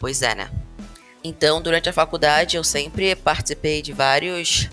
Pois 0.00 0.22
é, 0.22 0.34
né? 0.34 0.50
Então, 1.22 1.60
durante 1.60 1.88
a 1.88 1.92
faculdade, 1.92 2.56
eu 2.56 2.64
sempre 2.64 3.14
participei 3.16 3.82
de 3.82 3.92
vários 3.92 4.68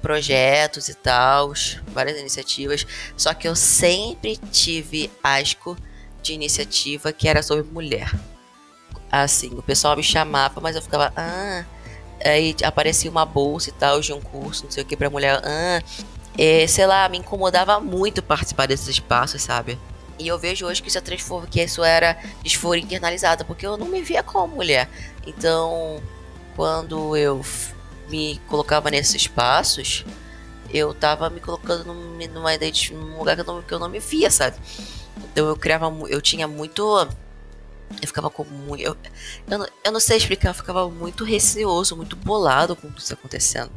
projetos 0.00 0.88
e 0.88 0.94
tal, 0.94 1.52
várias 1.88 2.18
iniciativas, 2.18 2.86
só 3.16 3.34
que 3.34 3.48
eu 3.48 3.54
sempre 3.54 4.36
tive 4.50 5.10
asco 5.22 5.76
de 6.22 6.32
iniciativa 6.32 7.12
que 7.12 7.28
era 7.28 7.42
sobre 7.42 7.64
mulher. 7.64 8.10
Assim, 9.10 9.50
o 9.56 9.62
pessoal 9.62 9.96
me 9.96 10.02
chamava, 10.02 10.60
mas 10.60 10.76
eu 10.76 10.82
ficava, 10.82 11.12
ah, 11.16 11.64
aí 12.24 12.54
aparecia 12.62 13.10
uma 13.10 13.24
bolsa 13.24 13.70
e 13.70 13.72
tal 13.72 14.00
de 14.00 14.12
um 14.12 14.20
curso, 14.20 14.64
não 14.64 14.70
sei 14.70 14.82
o 14.82 14.86
que, 14.86 14.96
pra 14.96 15.08
mulher, 15.08 15.40
ah, 15.44 15.82
é, 16.36 16.66
sei 16.66 16.86
lá, 16.86 17.08
me 17.08 17.18
incomodava 17.18 17.80
muito 17.80 18.22
participar 18.22 18.66
desses 18.66 18.88
espaços, 18.88 19.42
sabe? 19.42 19.78
E 20.18 20.26
eu 20.26 20.38
vejo 20.38 20.66
hoje 20.66 20.82
que 20.82 20.88
isso, 20.88 20.98
é 20.98 21.00
transforma, 21.00 21.46
que 21.46 21.62
isso 21.62 21.82
era 21.82 22.18
disforia 22.42 22.82
internalizada, 22.82 23.44
porque 23.44 23.66
eu 23.66 23.76
não 23.76 23.86
me 23.86 24.02
via 24.02 24.22
como 24.22 24.56
mulher. 24.56 24.88
Então, 25.26 26.02
quando 26.56 27.16
eu 27.16 27.40
me 28.08 28.40
colocava 28.48 28.90
nesses 28.90 29.14
espaços, 29.14 30.04
eu 30.70 30.92
tava 30.92 31.30
me 31.30 31.40
colocando 31.40 31.94
numa 31.94 32.54
ideia 32.54 32.70
de 32.72 32.92
num 32.92 33.18
lugar 33.18 33.36
que 33.36 33.42
eu, 33.42 33.46
não, 33.46 33.62
que 33.62 33.72
eu 33.72 33.78
não 33.78 33.88
me 33.88 34.00
via, 34.00 34.30
sabe? 34.30 34.56
Então 35.32 35.46
eu 35.46 35.56
criava, 35.56 35.92
eu 36.08 36.20
tinha 36.20 36.48
muito. 36.48 37.08
Eu 38.00 38.06
ficava 38.06 38.30
com 38.30 38.44
muito. 38.44 38.82
Eu, 38.82 38.96
eu, 39.48 39.58
não, 39.58 39.68
eu 39.84 39.92
não 39.92 40.00
sei 40.00 40.16
explicar, 40.16 40.50
eu 40.50 40.54
ficava 40.54 40.88
muito 40.88 41.24
receoso, 41.24 41.96
muito 41.96 42.16
bolado 42.16 42.76
com 42.76 42.88
isso 42.96 43.12
acontecendo. 43.12 43.70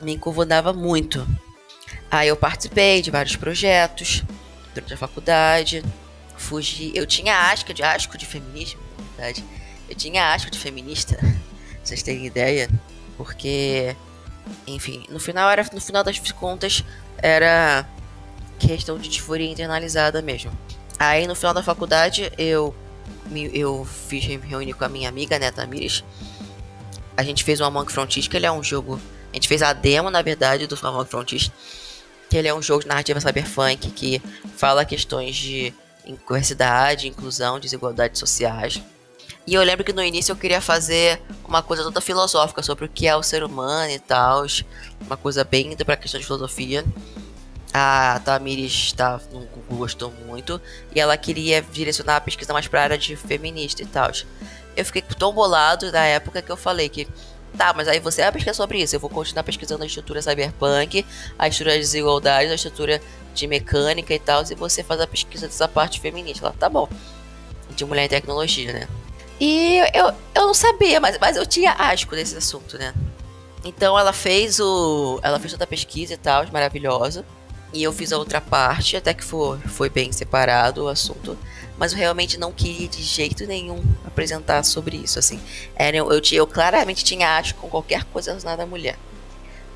Me 0.00 0.12
incomodava 0.12 0.72
muito. 0.72 1.26
Aí 2.10 2.28
eu 2.28 2.36
participei 2.36 3.02
de 3.02 3.10
vários 3.10 3.36
projetos 3.36 4.22
durante 4.74 4.94
a 4.94 4.96
faculdade. 4.96 5.84
Fugi. 6.36 6.92
Eu 6.94 7.06
tinha 7.06 7.50
asco 7.50 7.72
de 7.72 7.82
asco 7.82 8.16
de 8.18 8.26
feminismo, 8.26 8.80
na 8.98 9.04
verdade. 9.04 9.44
Eu 9.88 9.94
tinha 9.94 10.32
asco 10.32 10.50
de 10.50 10.58
feminista, 10.58 11.18
vocês 11.82 12.02
terem 12.02 12.26
ideia. 12.26 12.68
Porque, 13.16 13.94
enfim, 14.66 15.04
no 15.08 15.20
final 15.20 15.50
era. 15.50 15.64
No 15.72 15.80
final 15.80 16.02
das 16.02 16.18
contas, 16.32 16.84
era 17.18 17.86
questão 18.58 18.98
de 18.98 19.08
disforia 19.08 19.50
internalizada 19.50 20.20
mesmo. 20.20 20.52
Aí 20.98 21.26
no 21.26 21.34
final 21.34 21.54
da 21.54 21.62
faculdade 21.62 22.30
eu 22.36 22.74
eu 23.52 23.84
fiz 23.84 24.26
me 24.26 24.36
reunir 24.36 24.74
com 24.74 24.84
a 24.84 24.88
minha 24.88 25.08
amiga, 25.08 25.38
né, 25.38 25.50
Tamires. 25.50 26.04
A 27.16 27.22
gente 27.22 27.44
fez 27.44 27.60
o 27.60 27.64
Among 27.64 27.90
Frontiers, 27.92 28.28
que 28.28 28.36
ele 28.36 28.46
é 28.46 28.52
um 28.52 28.62
jogo. 28.62 29.00
A 29.30 29.34
gente 29.34 29.46
fez 29.46 29.62
a 29.62 29.72
demo, 29.72 30.10
na 30.10 30.22
verdade, 30.22 30.66
do 30.66 30.78
Among 30.82 31.08
Frontiers 31.08 31.50
que 32.30 32.36
ele 32.36 32.46
é 32.46 32.54
um 32.54 32.62
jogo 32.62 32.82
de 32.82 32.88
narrativa 32.88 33.20
cyberpunk 33.20 33.90
que 33.90 34.22
fala 34.56 34.84
questões 34.84 35.34
de 35.34 35.74
diversidade, 36.06 37.08
inclusão, 37.08 37.58
desigualdades 37.58 38.20
sociais. 38.20 38.80
E 39.46 39.54
eu 39.54 39.62
lembro 39.64 39.84
que 39.84 39.92
no 39.92 40.02
início 40.02 40.30
eu 40.30 40.36
queria 40.36 40.60
fazer 40.60 41.20
uma 41.44 41.60
coisa 41.60 41.82
toda 41.82 42.00
filosófica 42.00 42.62
sobre 42.62 42.84
o 42.84 42.88
que 42.88 43.08
é 43.08 43.16
o 43.16 43.22
ser 43.22 43.42
humano 43.42 43.90
e 43.90 43.98
tal, 43.98 44.46
uma 45.00 45.16
coisa 45.16 45.42
bem 45.42 45.72
indo 45.72 45.84
para 45.84 45.96
questão 45.96 46.20
de 46.20 46.26
filosofia. 46.26 46.84
A 47.72 48.20
Tamires 48.24 48.92
tá, 48.92 49.20
não 49.32 49.46
gostou 49.70 50.12
muito 50.26 50.60
e 50.94 50.98
ela 50.98 51.16
queria 51.16 51.62
direcionar 51.62 52.16
a 52.16 52.20
pesquisa 52.20 52.52
mais 52.52 52.66
para 52.66 52.80
a 52.80 52.82
área 52.82 52.98
de 52.98 53.14
feminista 53.14 53.82
e 53.82 53.86
tal. 53.86 54.10
Eu 54.76 54.84
fiquei 54.84 55.02
tão 55.02 55.32
bolado 55.32 55.90
na 55.92 56.04
época 56.04 56.42
que 56.42 56.50
eu 56.50 56.56
falei 56.56 56.88
que 56.88 57.06
Tá, 57.56 57.72
mas 57.74 57.88
aí 57.88 57.98
você 57.98 58.22
vai 58.22 58.32
pesquisar 58.32 58.54
sobre 58.54 58.80
isso. 58.80 58.94
Eu 58.94 59.00
vou 59.00 59.10
continuar 59.10 59.42
pesquisando 59.42 59.82
a 59.82 59.86
estrutura 59.86 60.22
cyberpunk, 60.22 61.04
a 61.38 61.48
estrutura 61.48 61.74
de 61.74 61.80
desigualdade, 61.80 62.50
a 62.50 62.54
estrutura 62.54 63.02
de 63.34 63.46
mecânica 63.46 64.14
e 64.14 64.18
tal, 64.18 64.42
e 64.48 64.54
você 64.54 64.82
faz 64.82 65.00
a 65.00 65.06
pesquisa 65.06 65.46
dessa 65.46 65.66
parte 65.66 66.00
feminista. 66.00 66.46
Ela, 66.46 66.54
tá 66.58 66.68
bom. 66.68 66.88
De 67.70 67.84
mulher 67.84 68.04
em 68.04 68.08
tecnologia, 68.08 68.72
né? 68.72 68.88
E 69.40 69.78
eu, 69.94 70.12
eu 70.34 70.46
não 70.46 70.54
sabia, 70.54 71.00
mas, 71.00 71.18
mas 71.18 71.36
eu 71.36 71.46
tinha 71.46 71.72
asco 71.72 72.14
desse 72.14 72.36
assunto, 72.36 72.76
né? 72.78 72.94
Então 73.64 73.98
ela 73.98 74.12
fez 74.12 74.60
o. 74.60 75.18
Ela 75.22 75.38
fez 75.38 75.52
toda 75.52 75.64
a 75.64 75.66
pesquisa 75.66 76.14
e 76.14 76.16
tal, 76.16 76.46
maravilhosa. 76.52 77.24
E 77.72 77.82
eu 77.82 77.92
fiz 77.92 78.12
a 78.12 78.18
outra 78.18 78.40
parte, 78.40 78.96
até 78.96 79.14
que 79.14 79.24
foi, 79.24 79.58
foi 79.60 79.88
bem 79.88 80.10
separado 80.12 80.84
o 80.84 80.88
assunto 80.88 81.38
mas 81.80 81.92
eu 81.92 81.98
realmente 81.98 82.38
não 82.38 82.52
queria 82.52 82.86
de 82.86 83.02
jeito 83.02 83.46
nenhum 83.46 83.82
apresentar 84.04 84.62
sobre 84.64 84.98
isso, 84.98 85.18
assim. 85.18 85.40
Era, 85.74 85.96
eu, 85.96 86.12
eu, 86.12 86.20
eu 86.32 86.46
claramente 86.46 87.02
tinha 87.02 87.38
acho 87.38 87.54
com 87.54 87.70
qualquer 87.70 88.04
coisa 88.04 88.32
relacionada 88.32 88.64
à 88.64 88.66
mulher. 88.66 88.98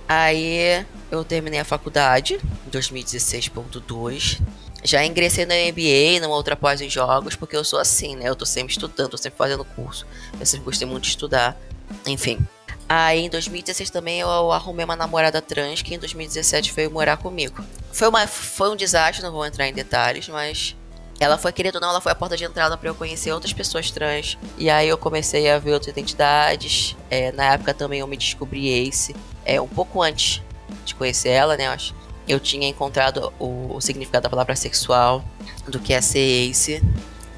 Aí 0.07 0.85
eu 1.11 1.25
terminei 1.25 1.59
a 1.59 1.65
faculdade, 1.65 2.39
em 2.67 2.71
2016.2. 2.71 4.39
Já 4.85 5.03
ingressei 5.03 5.47
no 5.47 5.55
MBA, 5.55 6.21
numa 6.21 6.37
outra 6.37 6.55
pós 6.55 6.83
em 6.83 6.91
jogos, 6.91 7.37
porque 7.37 7.57
eu 7.57 7.65
sou 7.65 7.79
assim, 7.79 8.17
né? 8.17 8.29
Eu 8.29 8.37
tô 8.37 8.45
sempre 8.45 8.75
estudando, 8.75 9.09
tô 9.09 9.17
sempre 9.17 9.39
fazendo 9.39 9.65
curso. 9.65 10.07
Eu 10.39 10.45
sempre 10.45 10.67
gostei 10.67 10.87
muito 10.87 11.05
de 11.05 11.09
estudar. 11.09 11.59
Enfim. 12.07 12.47
Aí 12.89 13.21
em 13.21 13.31
2016 13.31 13.91
também 13.91 14.21
eu 14.21 14.53
arrumei 14.53 14.85
uma 14.85 14.97
namorada 14.97 15.41
trans 15.41 15.81
que 15.83 15.95
em 15.95 15.99
2017 15.99 16.73
veio 16.73 16.91
morar 16.91 17.17
comigo. 17.17 17.65
Foi, 17.93 18.09
uma, 18.09 18.27
foi 18.27 18.71
um 18.71 18.77
desastre, 18.77 19.23
não 19.23 19.33
vou 19.33 19.47
entrar 19.47 19.67
em 19.67 19.73
detalhes, 19.73 20.29
mas 20.29 20.77
ela 21.19 21.39
foi, 21.39 21.53
querendo 21.53 21.81
não, 21.81 21.91
ela 21.91 22.01
foi 22.01 22.13
a 22.13 22.15
porta 22.15 22.37
de 22.37 22.45
entrada 22.45 22.77
para 22.77 22.89
eu 22.89 22.95
conhecer 22.95 23.33
outras 23.33 23.53
pessoas 23.53 23.91
trans. 23.91 24.37
E 24.59 24.69
aí 24.69 24.89
eu 24.89 24.99
comecei 24.99 25.51
a 25.51 25.59
ver 25.59 25.73
outras 25.73 25.93
identidades. 25.93 26.97
É, 27.09 27.33
na 27.33 27.55
época 27.55 27.73
também 27.73 28.01
eu 28.01 28.07
me 28.07 28.17
descobri 28.17 28.69
Ace. 28.69 29.15
É, 29.45 29.61
um 29.61 29.69
pouco 29.69 30.03
antes 30.03 30.43
de 30.85 30.95
conhecer 30.95 31.31
ela, 31.31 31.57
né? 31.57 31.67
Eu, 31.67 31.71
acho, 31.71 31.95
eu 32.29 32.41
tinha 32.41 32.69
encontrado 32.69 33.33
o, 33.39 33.77
o 33.77 33.81
significado 33.81 34.25
da 34.25 34.31
palavra 34.31 34.57
sexual, 34.57 35.25
do 35.67 35.79
que 35.79 35.95
é 35.95 36.01
ser 36.01 36.51
Ace. 36.51 36.83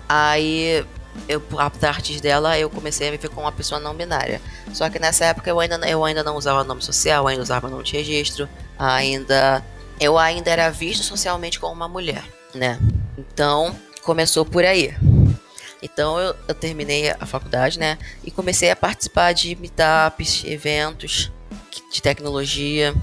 Aí 0.09 0.85
eu, 1.29 1.43
a 1.59 1.71
partir 1.71 2.21
dela, 2.21 2.59
eu 2.59 2.71
comecei 2.71 3.09
a 3.09 3.11
me 3.11 3.17
ver 3.17 3.29
como 3.29 3.43
uma 3.43 3.53
pessoa 3.53 3.81
não 3.81 3.95
binária. 3.95 4.41
Só 4.73 4.89
que 4.89 4.99
nessa 4.99 5.25
época 5.27 5.51
eu 5.51 5.59
ainda, 5.59 5.77
eu 5.89 6.05
ainda 6.05 6.23
não 6.23 6.37
usava 6.37 6.65
nome 6.65 6.83
social, 6.83 7.27
ainda 7.27 7.43
usava 7.43 7.69
nome 7.69 7.85
de 7.85 7.97
registro, 7.97 8.49
ainda. 8.79 9.65
Eu 9.99 10.19
ainda 10.19 10.51
era 10.51 10.71
visto 10.71 11.03
socialmente 11.03 11.59
como 11.59 11.73
uma 11.73 11.89
mulher, 11.89 12.23
né? 12.55 12.79
Então, 13.17 13.75
começou 14.03 14.45
por 14.45 14.65
aí. 14.65 14.95
Então, 15.83 16.19
eu, 16.19 16.35
eu 16.49 16.55
terminei 16.55 17.11
a 17.11 17.27
faculdade, 17.27 17.79
né? 17.79 17.99
E 18.23 18.31
comecei 18.31 18.71
a 18.71 18.77
participar 18.77 19.33
de 19.33 19.57
meetups, 19.57 20.45
eventos 20.45 21.31
de 21.93 22.03
tecnologia. 22.03 22.95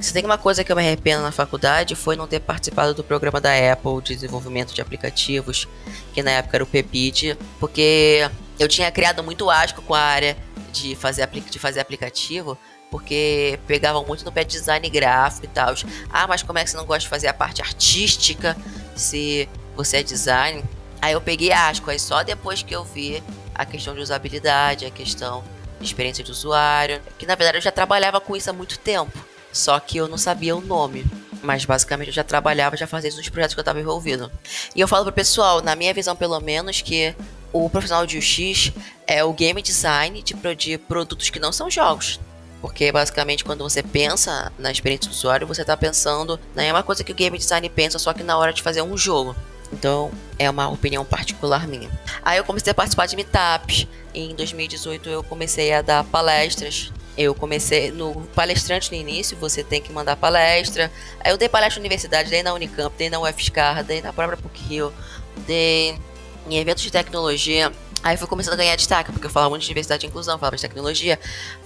Se 0.00 0.12
tem 0.12 0.24
uma 0.24 0.38
coisa 0.38 0.62
que 0.62 0.70
eu 0.70 0.76
me 0.76 0.82
arrependo 0.82 1.22
na 1.22 1.32
faculdade 1.32 1.96
foi 1.96 2.14
não 2.14 2.26
ter 2.26 2.38
participado 2.38 2.94
do 2.94 3.02
programa 3.02 3.40
da 3.40 3.50
Apple 3.72 4.00
de 4.00 4.14
desenvolvimento 4.14 4.72
de 4.72 4.80
aplicativos, 4.80 5.66
que 6.14 6.22
na 6.22 6.30
época 6.30 6.56
era 6.56 6.64
o 6.64 6.66
PEPID, 6.66 7.36
porque 7.58 8.30
eu 8.60 8.68
tinha 8.68 8.90
criado 8.92 9.24
muito 9.24 9.50
asco 9.50 9.82
com 9.82 9.94
a 9.94 10.00
área 10.00 10.36
de 10.72 10.94
fazer, 10.94 11.26
de 11.26 11.58
fazer 11.58 11.80
aplicativo, 11.80 12.56
porque 12.92 13.58
pegavam 13.66 14.04
muito 14.06 14.24
no 14.24 14.30
pé 14.30 14.44
de 14.44 14.52
design 14.52 14.88
gráfico 14.88 15.46
e 15.46 15.48
tal. 15.48 15.74
Ah, 16.08 16.28
mas 16.28 16.44
como 16.44 16.58
é 16.58 16.64
que 16.64 16.70
você 16.70 16.76
não 16.76 16.86
gosta 16.86 17.00
de 17.00 17.08
fazer 17.08 17.26
a 17.26 17.34
parte 17.34 17.60
artística? 17.60 18.56
Se 18.94 19.48
você 19.74 19.98
é 19.98 20.02
design. 20.02 20.64
Aí 21.00 21.12
eu 21.12 21.20
peguei 21.20 21.52
asco, 21.52 21.90
aí 21.90 21.98
só 21.98 22.22
depois 22.22 22.62
que 22.62 22.74
eu 22.74 22.84
vi 22.84 23.22
a 23.54 23.64
questão 23.64 23.94
de 23.94 24.00
usabilidade, 24.00 24.86
a 24.86 24.90
questão 24.90 25.44
de 25.78 25.86
experiência 25.86 26.24
de 26.24 26.30
usuário, 26.30 27.00
que 27.18 27.26
na 27.26 27.34
verdade 27.34 27.58
eu 27.58 27.62
já 27.62 27.70
trabalhava 27.70 28.20
com 28.20 28.34
isso 28.34 28.50
há 28.50 28.52
muito 28.52 28.78
tempo, 28.78 29.16
só 29.52 29.78
que 29.80 29.98
eu 29.98 30.08
não 30.08 30.18
sabia 30.18 30.56
o 30.56 30.60
nome. 30.60 31.04
Mas 31.42 31.64
basicamente 31.64 32.08
eu 32.08 32.14
já 32.14 32.24
trabalhava, 32.24 32.76
já 32.76 32.86
fazia 32.86 33.08
isso 33.08 33.18
nos 33.18 33.28
projetos 33.28 33.54
que 33.54 33.60
eu 33.60 33.62
estava 33.62 33.80
envolvido. 33.80 34.30
E 34.74 34.80
eu 34.80 34.88
falo 34.88 35.04
pro 35.04 35.12
pessoal, 35.12 35.62
na 35.62 35.76
minha 35.76 35.94
visão 35.94 36.16
pelo 36.16 36.40
menos, 36.40 36.82
que 36.82 37.14
o 37.52 37.70
profissional 37.70 38.06
de 38.06 38.18
UX 38.18 38.72
é 39.06 39.22
o 39.22 39.32
game 39.32 39.62
design 39.62 40.22
de, 40.22 40.34
de 40.56 40.78
produtos 40.78 41.30
que 41.30 41.38
não 41.38 41.52
são 41.52 41.70
jogos. 41.70 42.20
Porque 42.60 42.90
basicamente 42.90 43.44
quando 43.44 43.62
você 43.62 43.82
pensa 43.82 44.52
na 44.58 44.70
experiência 44.72 45.08
do 45.08 45.14
usuário, 45.14 45.46
você 45.46 45.60
está 45.60 45.76
pensando 45.76 46.38
na 46.54 46.62
mesma 46.62 46.82
coisa 46.82 47.04
que 47.04 47.12
o 47.12 47.14
game 47.14 47.38
design 47.38 47.68
pensa, 47.68 47.98
só 47.98 48.12
que 48.12 48.24
na 48.24 48.36
hora 48.36 48.52
de 48.52 48.62
fazer 48.62 48.82
um 48.82 48.96
jogo. 48.96 49.34
Então, 49.72 50.10
é 50.38 50.48
uma 50.48 50.68
opinião 50.68 51.04
particular 51.04 51.66
minha. 51.68 51.90
Aí 52.22 52.38
eu 52.38 52.44
comecei 52.44 52.70
a 52.70 52.74
participar 52.74 53.06
de 53.06 53.16
meetups. 53.16 53.86
Em 54.14 54.34
2018 54.34 55.08
eu 55.08 55.22
comecei 55.22 55.72
a 55.72 55.82
dar 55.82 56.04
palestras. 56.04 56.92
Eu 57.18 57.34
comecei 57.34 57.90
no 57.90 58.14
palestrante 58.32 58.92
no 58.92 58.96
início, 58.96 59.36
você 59.36 59.64
tem 59.64 59.82
que 59.82 59.92
mandar 59.92 60.14
palestra. 60.14 60.88
Aí 61.18 61.32
eu 61.32 61.36
dei 61.36 61.48
palestra 61.48 61.80
na 61.80 61.82
universidade, 61.82 62.30
dei 62.30 62.44
na 62.44 62.54
Unicamp, 62.54 62.96
dei 62.96 63.10
na 63.10 63.18
UFSCar, 63.18 63.82
dei 63.82 64.00
na 64.00 64.12
própria 64.12 64.36
PUC-Rio, 64.36 64.92
dei 65.44 65.98
em 66.48 66.56
eventos 66.56 66.84
de 66.84 66.92
tecnologia. 66.92 67.72
Aí 68.04 68.16
foi 68.16 68.28
começando 68.28 68.54
a 68.54 68.56
ganhar 68.56 68.76
destaque, 68.76 69.10
porque 69.10 69.26
eu 69.26 69.30
falava 69.30 69.50
muito 69.50 69.62
de 69.62 69.68
diversidade 69.68 70.06
e 70.06 70.08
inclusão, 70.08 70.38
falava 70.38 70.54
de 70.54 70.62
tecnologia, 70.62 71.18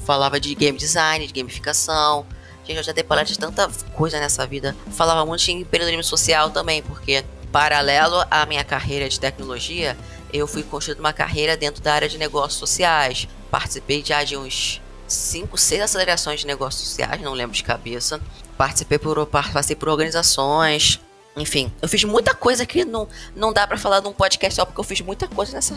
falava 0.06 0.40
de 0.40 0.54
game 0.54 0.78
design, 0.78 1.26
de 1.26 1.32
gamificação. 1.34 2.24
Gente, 2.64 2.78
eu 2.78 2.82
já 2.82 2.92
dei 2.92 3.04
palestra 3.04 3.34
de 3.34 3.38
tanta 3.38 3.68
coisa 3.92 4.18
nessa 4.18 4.46
vida. 4.46 4.74
Falava 4.92 5.26
muito 5.26 5.44
de 5.44 5.52
empreendedorismo 5.52 6.02
social 6.02 6.48
também, 6.48 6.82
porque 6.82 7.22
Paralelo 7.52 8.24
à 8.30 8.46
minha 8.46 8.64
carreira 8.64 9.06
de 9.06 9.20
tecnologia, 9.20 9.94
eu 10.32 10.46
fui 10.46 10.62
construindo 10.62 11.00
uma 11.00 11.12
carreira 11.12 11.54
dentro 11.54 11.82
da 11.82 11.92
área 11.92 12.08
de 12.08 12.16
negócios 12.16 12.58
sociais. 12.58 13.28
Participei 13.50 14.02
de 14.02 14.34
uns 14.38 14.80
5, 15.12 15.56
6 15.56 15.82
acelerações 15.82 16.40
de 16.40 16.46
negócios 16.46 16.88
sociais, 16.88 17.20
não 17.20 17.32
lembro 17.32 17.54
de 17.54 17.62
cabeça. 17.62 18.20
Participei 18.56 18.98
por, 18.98 19.26
passei 19.26 19.76
por 19.76 19.88
organizações, 19.88 21.00
Enfim, 21.36 21.72
eu 21.80 21.88
fiz 21.88 22.04
muita 22.04 22.34
coisa 22.34 22.66
que 22.66 22.84
não, 22.84 23.08
não 23.34 23.52
dá 23.52 23.66
para 23.66 23.78
falar 23.78 24.02
num 24.02 24.12
podcast 24.12 24.56
só, 24.56 24.66
porque 24.66 24.80
eu 24.80 24.84
fiz 24.84 25.00
muita 25.00 25.26
coisa 25.26 25.52
nessa, 25.54 25.74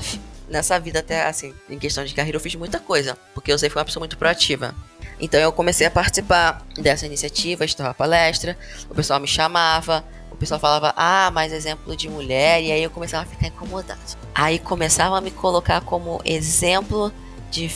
nessa 0.49 0.79
vida 0.79 0.99
até, 0.99 1.25
assim, 1.25 1.53
em 1.69 1.79
questão 1.79 2.03
de 2.03 2.13
carreira, 2.13 2.35
eu 2.35 2.41
fiz 2.41 2.55
muita 2.55 2.79
coisa. 2.79 3.17
Porque 3.33 3.51
eu 3.51 3.57
sempre 3.57 3.73
fui 3.73 3.79
uma 3.79 3.85
pessoa 3.85 4.01
muito 4.01 4.17
proativa. 4.17 4.75
Então 5.19 5.39
eu 5.39 5.51
comecei 5.51 5.87
a 5.87 5.91
participar 5.91 6.65
dessa 6.77 7.05
iniciativa, 7.05 7.63
estava 7.63 7.93
palestra, 7.93 8.57
o 8.89 8.95
pessoal 8.95 9.19
me 9.19 9.27
chamava, 9.27 10.03
o 10.29 10.35
pessoal 10.35 10.59
falava, 10.59 10.93
ah, 10.97 11.31
mais 11.31 11.53
exemplo 11.53 11.95
de 11.95 12.09
mulher, 12.09 12.61
e 12.61 12.71
aí 12.71 12.83
eu 12.83 12.89
começava 12.89 13.23
a 13.23 13.25
ficar 13.25 13.47
incomodado. 13.47 14.01
Aí 14.33 14.59
começava 14.59 15.17
a 15.17 15.21
me 15.21 15.31
colocar 15.31 15.79
como 15.81 16.21
exemplo 16.25 17.11
de 17.49 17.71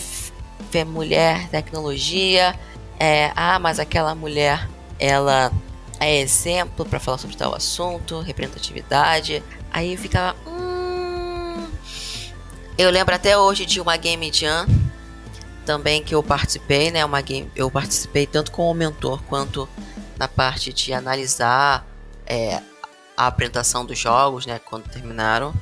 mulher, 0.85 1.49
tecnologia, 1.49 2.57
é, 2.99 3.31
ah, 3.35 3.57
mas 3.59 3.79
aquela 3.79 4.13
mulher, 4.13 4.67
ela 4.99 5.51
é 5.99 6.19
exemplo 6.19 6.85
para 6.85 6.99
falar 6.99 7.17
sobre 7.17 7.35
tal 7.35 7.55
assunto, 7.55 8.19
representatividade. 8.21 9.43
Aí 9.71 9.95
ficava. 9.97 10.38
Hum... 10.47 11.67
Eu 12.77 12.89
lembro 12.89 13.13
até 13.13 13.38
hoje 13.38 13.65
de 13.65 13.81
uma 13.81 13.97
Game 13.97 14.31
Jam 14.33 14.65
também 15.65 16.03
que 16.03 16.15
eu 16.15 16.23
participei, 16.23 16.89
né? 16.89 17.05
Uma 17.05 17.21
game, 17.21 17.51
eu 17.55 17.69
participei 17.69 18.25
tanto 18.25 18.51
como 18.51 18.73
mentor 18.73 19.21
quanto 19.23 19.69
na 20.17 20.27
parte 20.27 20.73
de 20.73 20.91
analisar 20.93 21.85
é, 22.25 22.61
a 23.15 23.27
apresentação 23.27 23.85
dos 23.85 23.99
jogos, 23.99 24.45
né? 24.45 24.59
Quando 24.59 24.89
terminaram. 24.89 25.53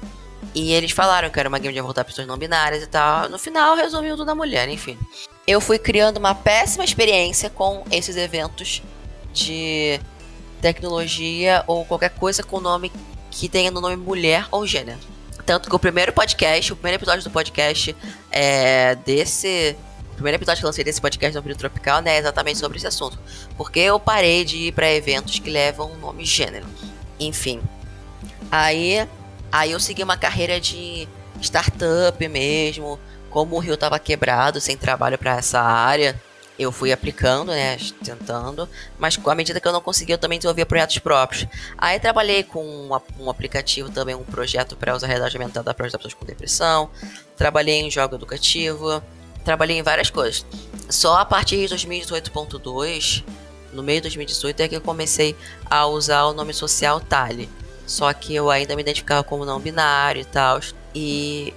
E 0.54 0.74
eles 0.74 0.92
falaram 0.92 1.30
que 1.30 1.40
era 1.40 1.50
uma 1.50 1.60
game 1.60 1.74
de 1.74 1.82
voltar 1.82 2.04
pessoas 2.04 2.28
não 2.28 2.38
binárias 2.38 2.84
e 2.84 2.88
tal. 2.88 3.30
No 3.30 3.38
final 3.38 3.76
resumiu 3.76 4.16
tudo 4.16 4.26
na 4.28 4.36
mulher, 4.36 4.68
enfim. 4.70 4.98
Eu 5.46 5.62
fui 5.62 5.78
criando 5.78 6.18
uma 6.18 6.34
péssima 6.34 6.84
experiência 6.84 7.50
com 7.50 7.84
esses 7.92 8.18
eventos 8.18 8.82
de 9.34 10.00
tecnologia 10.62 11.64
ou 11.68 11.86
qualquer 11.86 12.10
coisa 12.10 12.44
com 12.44 12.60
nome 12.60 12.92
que 13.30 13.48
tenha 13.48 13.70
no 13.70 13.80
nome 13.80 13.96
mulher 13.96 14.48
ou 14.52 14.66
gênero. 14.66 15.00
Tanto 15.46 15.70
que 15.70 15.76
o 15.76 15.80
primeiro 15.80 16.12
podcast, 16.12 16.74
o 16.74 16.76
primeiro 16.76 16.98
episódio 16.98 17.24
do 17.24 17.30
podcast 17.30 17.96
é 18.32 18.96
desse. 18.96 19.78
O 20.12 20.16
primeiro 20.16 20.38
episódio 20.38 20.60
que 20.60 20.66
eu 20.66 20.68
lancei 20.68 20.84
desse 20.84 21.00
podcast 21.00 21.36
no 21.36 21.44
Período 21.44 21.60
Tropical, 21.60 22.02
né, 22.02 22.16
é 22.16 22.18
exatamente 22.18 22.58
sobre 22.58 22.78
esse 22.78 22.88
assunto. 22.88 23.18
Porque 23.56 23.80
eu 23.80 24.00
parei 24.00 24.44
de 24.44 24.58
ir 24.58 24.72
para 24.74 24.92
eventos 24.92 25.38
que 25.38 25.50
levam 25.50 25.92
o 25.92 25.98
nome 25.98 26.26
gênero. 26.26 26.66
Enfim. 27.20 27.62
Aí, 28.52 29.08
aí 29.52 29.72
eu 29.72 29.80
segui 29.80 30.04
uma 30.04 30.18
carreira 30.18 30.60
de 30.60 31.08
startup 31.42 32.28
mesmo. 32.28 33.00
Como 33.30 33.56
o 33.56 33.60
Rio 33.60 33.78
tava 33.78 34.00
quebrado, 34.00 34.60
sem 34.60 34.78
trabalho 34.78 35.18
para 35.18 35.38
essa 35.38 35.60
área, 35.60 36.20
eu 36.58 36.72
fui 36.72 36.92
aplicando, 36.92 37.52
né, 37.52 37.78
tentando, 38.04 38.68
mas 38.98 39.20
à 39.24 39.36
medida 39.36 39.60
que 39.60 39.68
eu 39.68 39.72
não 39.72 39.82
conseguia, 39.82 40.16
eu 40.16 40.20
também 40.20 40.40
desenvolvia 40.40 40.66
projetos 40.66 40.98
próprios. 41.00 41.46
Aí 41.78 42.00
trabalhei 42.00 42.44
com 42.44 42.64
um, 42.64 42.90
um 43.20 43.30
aplicativo 43.30 43.90
também, 43.92 44.16
um 44.16 44.24
projeto 44.24 44.76
para 44.76 44.96
usar 44.96 45.08
realidade 45.08 45.38
aumentada 45.38 45.74
para 45.74 45.86
ajudar 45.86 46.00
pessoas 46.00 46.14
com 46.16 46.26
depressão, 46.26 46.90
trabalhei 47.36 47.82
em 47.82 47.92
jogo 47.92 48.16
educativo, 48.16 49.04
trabalhei 49.46 49.78
em 49.78 49.84
várias 49.84 50.10
coisas. 50.10 50.46
Só 50.90 51.18
a 51.18 51.26
partir 51.26 51.68
de 51.68 51.76
2018.2, 51.76 53.24
no 53.72 53.84
meio 53.84 54.00
de 54.00 54.04
2018, 54.04 54.62
é 54.62 54.68
que 54.68 54.76
eu 54.76 54.82
comecei 54.82 55.36
a 55.70 55.86
usar 55.86 56.26
o 56.26 56.34
nome 56.34 56.54
social 56.54 57.00
Tali. 57.00 57.48
Só 57.88 58.12
que 58.14 58.36
eu 58.36 58.52
ainda 58.52 58.76
me 58.76 58.82
identificava 58.82 59.24
como 59.24 59.46
não 59.46 59.60
binário 59.60 60.22
e 60.22 60.26
tal. 60.26 60.60
E 60.94 61.54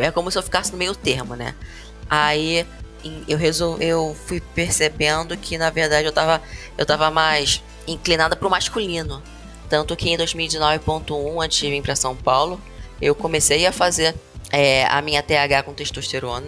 é 0.00 0.10
como 0.10 0.30
se 0.30 0.38
eu 0.38 0.42
ficasse 0.42 0.72
no 0.72 0.78
meio 0.78 0.94
termo, 0.96 1.36
né? 1.36 1.54
Aí 2.08 2.66
eu 3.28 3.36
resolvi, 3.36 3.84
eu 3.84 4.16
fui 4.26 4.40
percebendo 4.40 5.36
que 5.36 5.58
na 5.58 5.68
verdade 5.68 6.06
eu 6.06 6.12
tava, 6.12 6.42
eu 6.78 6.86
tava 6.86 7.10
mais 7.10 7.62
inclinada 7.86 8.34
pro 8.34 8.48
masculino. 8.48 9.22
Tanto 9.68 9.94
que 9.94 10.10
em 10.10 10.16
2019.1, 10.16 11.44
antes 11.44 11.58
de 11.58 11.70
vir 11.70 11.82
para 11.82 11.94
São 11.94 12.16
Paulo, 12.16 12.60
eu 13.00 13.14
comecei 13.14 13.66
a 13.66 13.72
fazer 13.72 14.14
é, 14.50 14.86
a 14.86 15.02
minha 15.02 15.22
TH 15.22 15.62
com 15.64 15.74
testosterona. 15.74 16.46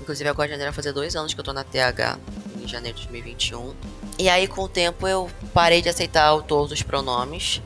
Inclusive 0.00 0.28
agora 0.28 0.48
em 0.48 0.50
janeiro 0.52 0.72
vai 0.72 0.76
fazer 0.76 0.92
dois 0.92 1.16
anos 1.16 1.32
que 1.32 1.40
eu 1.40 1.44
tô 1.44 1.52
na 1.52 1.64
TH, 1.64 2.18
em 2.62 2.68
janeiro 2.68 2.98
de 2.98 3.04
2021. 3.04 3.74
E 4.18 4.28
aí 4.28 4.46
com 4.46 4.62
o 4.62 4.68
tempo 4.68 5.06
eu 5.06 5.30
parei 5.54 5.80
de 5.80 5.88
aceitar 5.88 6.36
todos 6.42 6.72
os 6.72 6.82
pronomes, 6.82 7.62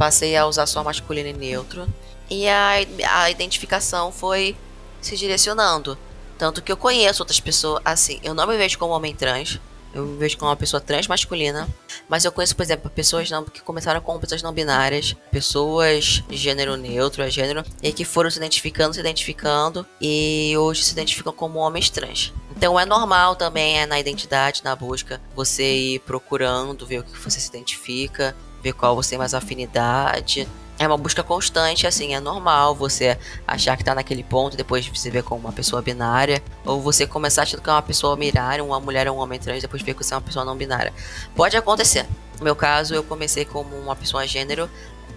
passei 0.00 0.34
a 0.34 0.46
usar 0.46 0.64
só 0.64 0.82
masculino 0.82 1.28
e 1.28 1.32
neutro. 1.34 1.86
E 2.30 2.48
a, 2.48 2.70
a 3.16 3.30
identificação 3.30 4.10
foi 4.10 4.56
se 5.02 5.14
direcionando. 5.14 5.98
Tanto 6.38 6.62
que 6.62 6.72
eu 6.72 6.76
conheço 6.76 7.22
outras 7.22 7.38
pessoas, 7.38 7.82
assim, 7.84 8.18
eu 8.22 8.32
não 8.32 8.46
me 8.46 8.56
vejo 8.56 8.78
como 8.78 8.94
homem 8.94 9.14
trans, 9.14 9.60
eu 9.92 10.06
me 10.06 10.16
vejo 10.16 10.38
como 10.38 10.50
uma 10.50 10.56
pessoa 10.56 10.80
trans 10.80 11.06
masculina, 11.06 11.68
mas 12.08 12.24
eu 12.24 12.32
conheço, 12.32 12.56
por 12.56 12.62
exemplo, 12.62 12.88
pessoas 12.88 13.28
não, 13.28 13.44
que 13.44 13.60
começaram 13.60 14.00
como 14.00 14.18
pessoas 14.18 14.40
não 14.40 14.54
binárias, 14.54 15.14
pessoas 15.30 16.24
de 16.26 16.36
gênero 16.38 16.78
neutro, 16.78 17.22
a 17.22 17.28
gênero, 17.28 17.62
e 17.82 17.92
que 17.92 18.04
foram 18.06 18.30
se 18.30 18.38
identificando, 18.38 18.94
se 18.94 19.00
identificando, 19.00 19.84
e 20.00 20.54
hoje 20.56 20.82
se 20.82 20.92
identificam 20.92 21.32
como 21.34 21.58
homens 21.58 21.90
trans. 21.90 22.32
Então 22.56 22.80
é 22.80 22.86
normal 22.86 23.36
também, 23.36 23.80
é 23.80 23.84
na 23.84 24.00
identidade, 24.00 24.64
na 24.64 24.74
busca, 24.74 25.20
você 25.36 25.62
ir 25.62 25.98
procurando, 26.00 26.86
ver 26.86 27.00
o 27.00 27.04
que 27.04 27.18
você 27.18 27.38
se 27.38 27.50
identifica, 27.50 28.34
ver 28.62 28.72
qual 28.72 28.94
você 28.94 29.10
tem 29.10 29.18
mais 29.18 29.34
afinidade, 29.34 30.48
é 30.80 30.86
uma 30.86 30.96
busca 30.96 31.22
constante, 31.22 31.86
assim, 31.86 32.14
é 32.14 32.20
normal 32.20 32.74
você 32.74 33.18
achar 33.46 33.76
que 33.76 33.84
tá 33.84 33.94
naquele 33.94 34.22
ponto, 34.22 34.56
depois 34.56 34.88
você 34.88 35.10
ver 35.10 35.22
como 35.22 35.42
uma 35.42 35.52
pessoa 35.52 35.82
binária, 35.82 36.42
ou 36.64 36.80
você 36.80 37.06
começar 37.06 37.42
achando 37.42 37.60
que 37.60 37.68
é 37.68 37.72
uma 37.72 37.82
pessoa 37.82 38.16
binária, 38.16 38.64
uma 38.64 38.80
mulher 38.80 39.06
ou 39.06 39.18
um 39.18 39.20
homem 39.20 39.38
trans, 39.38 39.60
depois 39.60 39.82
ver 39.82 39.92
que 39.92 40.02
você 40.02 40.14
é 40.14 40.16
uma 40.16 40.22
pessoa 40.22 40.42
não 40.42 40.56
binária. 40.56 40.90
Pode 41.36 41.54
acontecer. 41.54 42.06
No 42.38 42.44
meu 42.44 42.56
caso, 42.56 42.94
eu 42.94 43.04
comecei 43.04 43.44
como 43.44 43.76
uma 43.76 43.94
pessoa 43.94 44.26
gênero, 44.26 44.70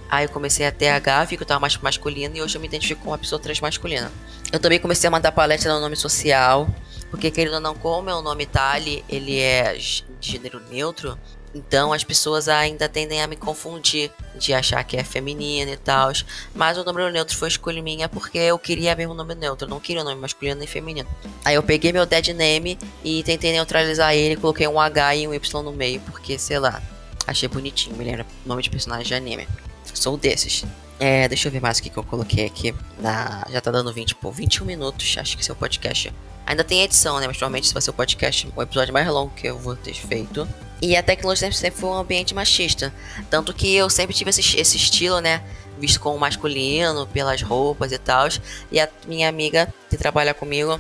aí 0.10 0.26
eu 0.26 0.30
comecei 0.30 0.68
a 0.68 0.72
TH, 0.72 1.24
vi 1.24 1.38
que 1.38 1.44
eu 1.44 1.48
tava 1.48 1.62
mais 1.62 1.78
masculino, 1.78 2.36
e 2.36 2.42
hoje 2.42 2.58
eu 2.58 2.60
me 2.62 2.68
identifico 2.68 3.00
como 3.00 3.12
uma 3.12 3.18
pessoa 3.18 3.40
trans 3.40 3.62
masculina. 3.62 4.12
Eu 4.52 4.60
também 4.60 4.80
comecei 4.80 5.08
a 5.08 5.12
mandar 5.12 5.32
palestra 5.32 5.74
no 5.74 5.80
nome 5.80 5.96
social, 5.96 6.68
porque 7.14 7.30
querendo 7.30 7.54
ou 7.54 7.60
não, 7.60 7.76
como 7.76 8.02
meu 8.02 8.24
nome 8.24 8.48
Tali, 8.48 9.06
ele 9.08 9.40
é 9.40 9.76
de 9.76 10.04
gênero 10.20 10.60
neutro, 10.72 11.16
então 11.54 11.94
as 11.94 12.04
pessoas 12.04 12.50
ainda 12.50 12.90
tendem 12.90 13.22
a 13.22 13.28
me 13.28 13.36
confundir 13.36 14.10
de 14.34 14.52
achar 14.52 14.84
que 14.84 14.98
é 14.98 15.04
feminino 15.04 15.72
e 15.72 15.78
tal. 15.78 16.12
Mas 16.56 16.76
o 16.76 16.84
número 16.84 17.12
neutro 17.12 17.38
foi 17.38 17.50
escolha 17.50 17.84
minha 17.84 18.10
porque 18.10 18.40
eu 18.40 18.58
queria 18.58 18.96
mesmo 18.96 19.14
o 19.14 19.16
nome 19.16 19.36
neutro, 19.36 19.68
eu 19.68 19.70
não 19.70 19.80
queria 19.80 20.02
o 20.02 20.04
nome 20.04 20.20
masculino 20.20 20.58
nem 20.58 20.68
feminino. 20.68 21.08
Aí 21.46 21.54
eu 21.54 21.62
peguei 21.62 21.94
meu 21.94 22.04
dead 22.04 22.30
name 22.30 22.80
e 23.04 23.22
tentei 23.22 23.52
neutralizar 23.52 24.16
ele, 24.16 24.36
coloquei 24.36 24.68
um 24.68 24.80
H 24.80 25.16
e 25.16 25.28
um 25.28 25.36
Y 25.36 25.62
no 25.62 25.72
meio, 25.72 26.02
porque 26.02 26.40
sei 26.40 26.58
lá, 26.58 26.82
achei 27.28 27.48
bonitinho, 27.48 27.96
me 27.96 28.06
lembra 28.06 28.26
nome 28.44 28.64
de 28.64 28.72
personagem 28.72 29.06
de 29.06 29.14
anime. 29.14 29.48
Sou 29.94 30.18
desses. 30.18 30.66
É, 31.00 31.28
deixa 31.28 31.48
eu 31.48 31.52
ver 31.52 31.62
mais 31.62 31.78
o 31.78 31.84
que, 31.84 31.92
que 31.92 31.98
eu 31.98 32.04
coloquei 32.04 32.48
aqui. 32.48 32.74
Na, 32.98 33.46
já 33.52 33.62
tá 33.62 33.70
dando 33.70 33.94
20, 33.94 34.16
pô, 34.16 34.32
21 34.32 34.66
minutos. 34.66 35.16
Acho 35.20 35.38
que 35.38 35.46
seu 35.46 35.56
podcast. 35.56 36.12
Ainda 36.46 36.64
tem 36.64 36.82
edição, 36.82 37.20
né? 37.20 37.28
Mas 37.28 37.38
provavelmente 37.38 37.68
se 37.68 37.74
vai 37.74 37.82
ser 37.82 37.90
o 37.90 37.94
podcast, 37.94 38.48
o 38.56 38.62
episódio 38.62 38.94
mais 38.94 39.08
longo 39.08 39.34
que 39.34 39.48
eu 39.48 39.58
vou 39.58 39.76
ter 39.76 39.94
feito. 39.94 40.48
E 40.82 40.98
a 40.98 41.04
tecnologia 41.04 41.52
sempre 41.52 41.80
foi 41.80 41.90
um 41.90 41.94
ambiente 41.94 42.34
machista. 42.36 42.94
Tanto 43.30 43.54
que 43.54 43.74
eu 43.74 43.90
sempre 43.90 44.14
tive 44.14 44.30
esse, 44.30 44.60
esse 44.60 44.76
estilo, 44.76 45.20
né? 45.22 45.42
Visto 45.80 46.00
como 46.00 46.18
masculino, 46.20 47.08
pelas 47.08 47.42
roupas 47.42 47.92
e 47.92 47.98
tal. 47.98 48.28
E 48.72 48.80
a 48.80 48.90
minha 49.08 49.30
amiga 49.30 49.74
que 49.90 49.96
trabalha 49.96 50.34
comigo 50.34 50.80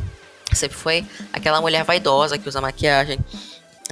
sempre 0.52 0.78
foi 0.78 1.06
aquela 1.32 1.62
mulher 1.62 1.84
vaidosa 1.86 2.38
que 2.38 2.50
usa 2.50 2.60
maquiagem. 2.60 3.18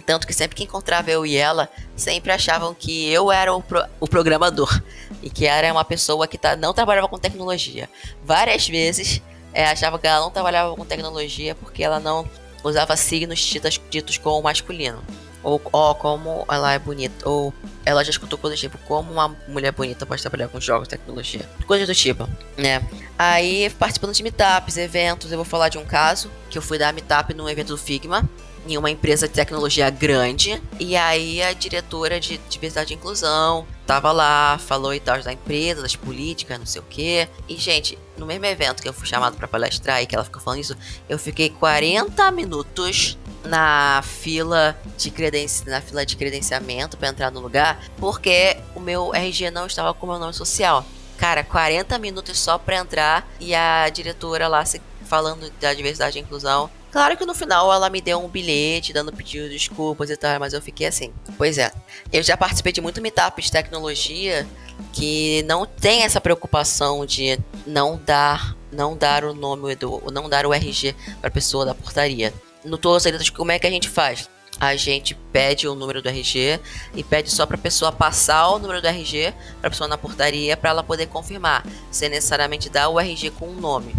Tanto 0.05 0.27
que 0.27 0.33
sempre 0.33 0.55
que 0.55 0.63
encontrava 0.63 1.09
eu 1.11 1.25
e 1.25 1.37
ela, 1.37 1.69
sempre 1.95 2.31
achavam 2.31 2.73
que 2.73 3.09
eu 3.09 3.31
era 3.31 3.53
o, 3.53 3.61
pro, 3.61 3.83
o 3.99 4.07
programador. 4.07 4.81
E 5.23 5.29
que 5.29 5.45
era 5.45 5.71
uma 5.71 5.85
pessoa 5.85 6.27
que 6.27 6.37
tá, 6.37 6.55
não 6.57 6.73
trabalhava 6.73 7.07
com 7.07 7.17
tecnologia. 7.17 7.89
Várias 8.23 8.67
vezes 8.67 9.21
é, 9.53 9.65
achavam 9.65 9.99
que 9.99 10.07
ela 10.07 10.19
não 10.19 10.31
trabalhava 10.31 10.75
com 10.75 10.85
tecnologia 10.85 11.55
porque 11.55 11.83
ela 11.83 11.99
não 11.99 12.27
usava 12.63 12.95
signos 12.95 13.39
ditos, 13.39 13.79
ditos 13.89 14.17
como 14.17 14.41
masculino. 14.41 15.01
Ou, 15.43 15.59
ó, 15.73 15.93
como 15.95 16.45
ela 16.49 16.73
é 16.73 16.79
bonita. 16.79 17.27
Ou 17.27 17.53
ela 17.83 18.03
já 18.03 18.11
escutou 18.11 18.37
coisas 18.37 18.59
tipo, 18.59 18.77
como 18.79 19.11
uma 19.11 19.35
mulher 19.47 19.71
bonita 19.71 20.05
pode 20.05 20.21
trabalhar 20.21 20.47
com 20.47 20.59
jogos, 20.59 20.87
tecnologia. 20.87 21.49
Coisas 21.65 21.87
do 21.87 21.95
tipo, 21.95 22.29
né? 22.57 22.87
Aí, 23.17 23.69
participando 23.71 24.13
de 24.13 24.21
meetups, 24.21 24.77
eventos, 24.77 25.31
eu 25.31 25.37
vou 25.37 25.45
falar 25.45 25.69
de 25.69 25.77
um 25.77 25.85
caso 25.85 26.29
que 26.49 26.57
eu 26.57 26.61
fui 26.61 26.77
dar 26.77 26.93
meetup 26.93 27.33
num 27.33 27.49
evento 27.49 27.69
do 27.69 27.77
Figma 27.77 28.29
em 28.67 28.77
uma 28.77 28.91
empresa 28.91 29.27
de 29.27 29.33
tecnologia 29.33 29.89
grande. 29.89 30.61
E 30.79 30.95
aí 30.95 31.41
a 31.41 31.53
diretora 31.53 32.19
de 32.19 32.37
diversidade 32.49 32.93
e 32.93 32.95
inclusão 32.95 33.65
tava 33.85 34.11
lá, 34.11 34.57
falou 34.59 34.93
e 34.93 34.99
tal 34.99 35.21
da 35.21 35.33
empresa, 35.33 35.81
das 35.81 35.95
políticas, 35.95 36.59
não 36.59 36.65
sei 36.65 36.81
o 36.81 36.85
que. 36.85 37.27
E, 37.49 37.57
gente, 37.57 37.97
no 38.21 38.27
mesmo 38.27 38.45
evento 38.45 38.83
que 38.83 38.87
eu 38.87 38.93
fui 38.93 39.07
chamado 39.07 39.35
para 39.35 39.47
palestrar 39.47 40.01
e 40.01 40.05
que 40.05 40.15
ela 40.15 40.23
ficou 40.23 40.39
falando 40.39 40.59
isso, 40.59 40.77
eu 41.09 41.17
fiquei 41.17 41.49
40 41.49 42.31
minutos 42.31 43.17
na 43.43 44.01
fila 44.03 44.79
de 44.95 45.09
credenci... 45.09 45.67
na 45.67 45.81
fila 45.81 46.05
de 46.05 46.15
credenciamento 46.15 46.95
para 46.97 47.09
entrar 47.09 47.31
no 47.31 47.39
lugar, 47.39 47.83
porque 47.97 48.57
o 48.75 48.79
meu 48.79 49.13
RG 49.13 49.49
não 49.49 49.65
estava 49.65 49.93
com 49.93 50.05
o 50.05 50.09
meu 50.09 50.19
nome 50.19 50.33
social. 50.33 50.85
Cara, 51.17 51.43
40 51.43 51.97
minutos 51.97 52.39
só 52.39 52.57
para 52.57 52.77
entrar 52.77 53.27
e 53.39 53.53
a 53.55 53.89
diretora 53.89 54.47
lá 54.47 54.63
falando 55.05 55.51
da 55.59 55.73
diversidade 55.73 56.17
e 56.17 56.21
inclusão 56.21 56.69
Claro 56.91 57.15
que 57.15 57.25
no 57.25 57.33
final 57.33 57.71
ela 57.71 57.89
me 57.89 58.01
deu 58.01 58.19
um 58.19 58.27
bilhete 58.27 58.91
dando 58.91 59.13
pedido 59.13 59.47
de 59.47 59.53
desculpas 59.53 60.09
e 60.09 60.17
tal, 60.17 60.39
mas 60.39 60.53
eu 60.53 60.61
fiquei 60.61 60.87
assim. 60.87 61.13
Pois 61.37 61.57
é. 61.57 61.71
Eu 62.11 62.21
já 62.21 62.35
participei 62.35 62.73
de 62.73 62.81
muito 62.81 63.01
meetup 63.01 63.41
de 63.41 63.49
tecnologia 63.49 64.45
que 64.91 65.43
não 65.43 65.65
tem 65.65 66.03
essa 66.03 66.19
preocupação 66.19 67.05
de 67.05 67.39
não 67.65 67.99
dar 68.03 68.55
não 68.71 68.95
dar 68.95 69.23
o 69.25 69.33
nome 69.33 69.75
do 69.75 70.01
não 70.11 70.29
dar 70.29 70.45
o 70.45 70.53
RG 70.53 70.95
para 71.21 71.29
pessoa 71.29 71.65
da 71.65 71.75
portaria. 71.75 72.33
No 72.63 72.77
todos 72.77 73.05
eles 73.05 73.29
como 73.29 73.51
é 73.51 73.59
que 73.59 73.67
a 73.67 73.71
gente 73.71 73.87
faz? 73.87 74.29
A 74.59 74.75
gente 74.75 75.15
pede 75.31 75.67
o 75.67 75.75
número 75.75 76.01
do 76.01 76.09
RG 76.09 76.59
e 76.93 77.03
pede 77.03 77.31
só 77.31 77.45
para 77.45 77.55
a 77.55 77.59
pessoa 77.59 77.91
passar 77.91 78.49
o 78.49 78.59
número 78.59 78.81
do 78.81 78.87
RG 78.87 79.33
para 79.59 79.67
a 79.67 79.71
pessoa 79.71 79.87
na 79.87 79.97
portaria 79.97 80.57
para 80.57 80.69
ela 80.69 80.83
poder 80.83 81.07
confirmar, 81.07 81.65
sem 81.89 82.09
necessariamente 82.09 82.69
dar 82.69 82.89
o 82.89 82.99
RG 82.99 83.31
com 83.31 83.45
o 83.45 83.51
um 83.51 83.59
nome. 83.59 83.95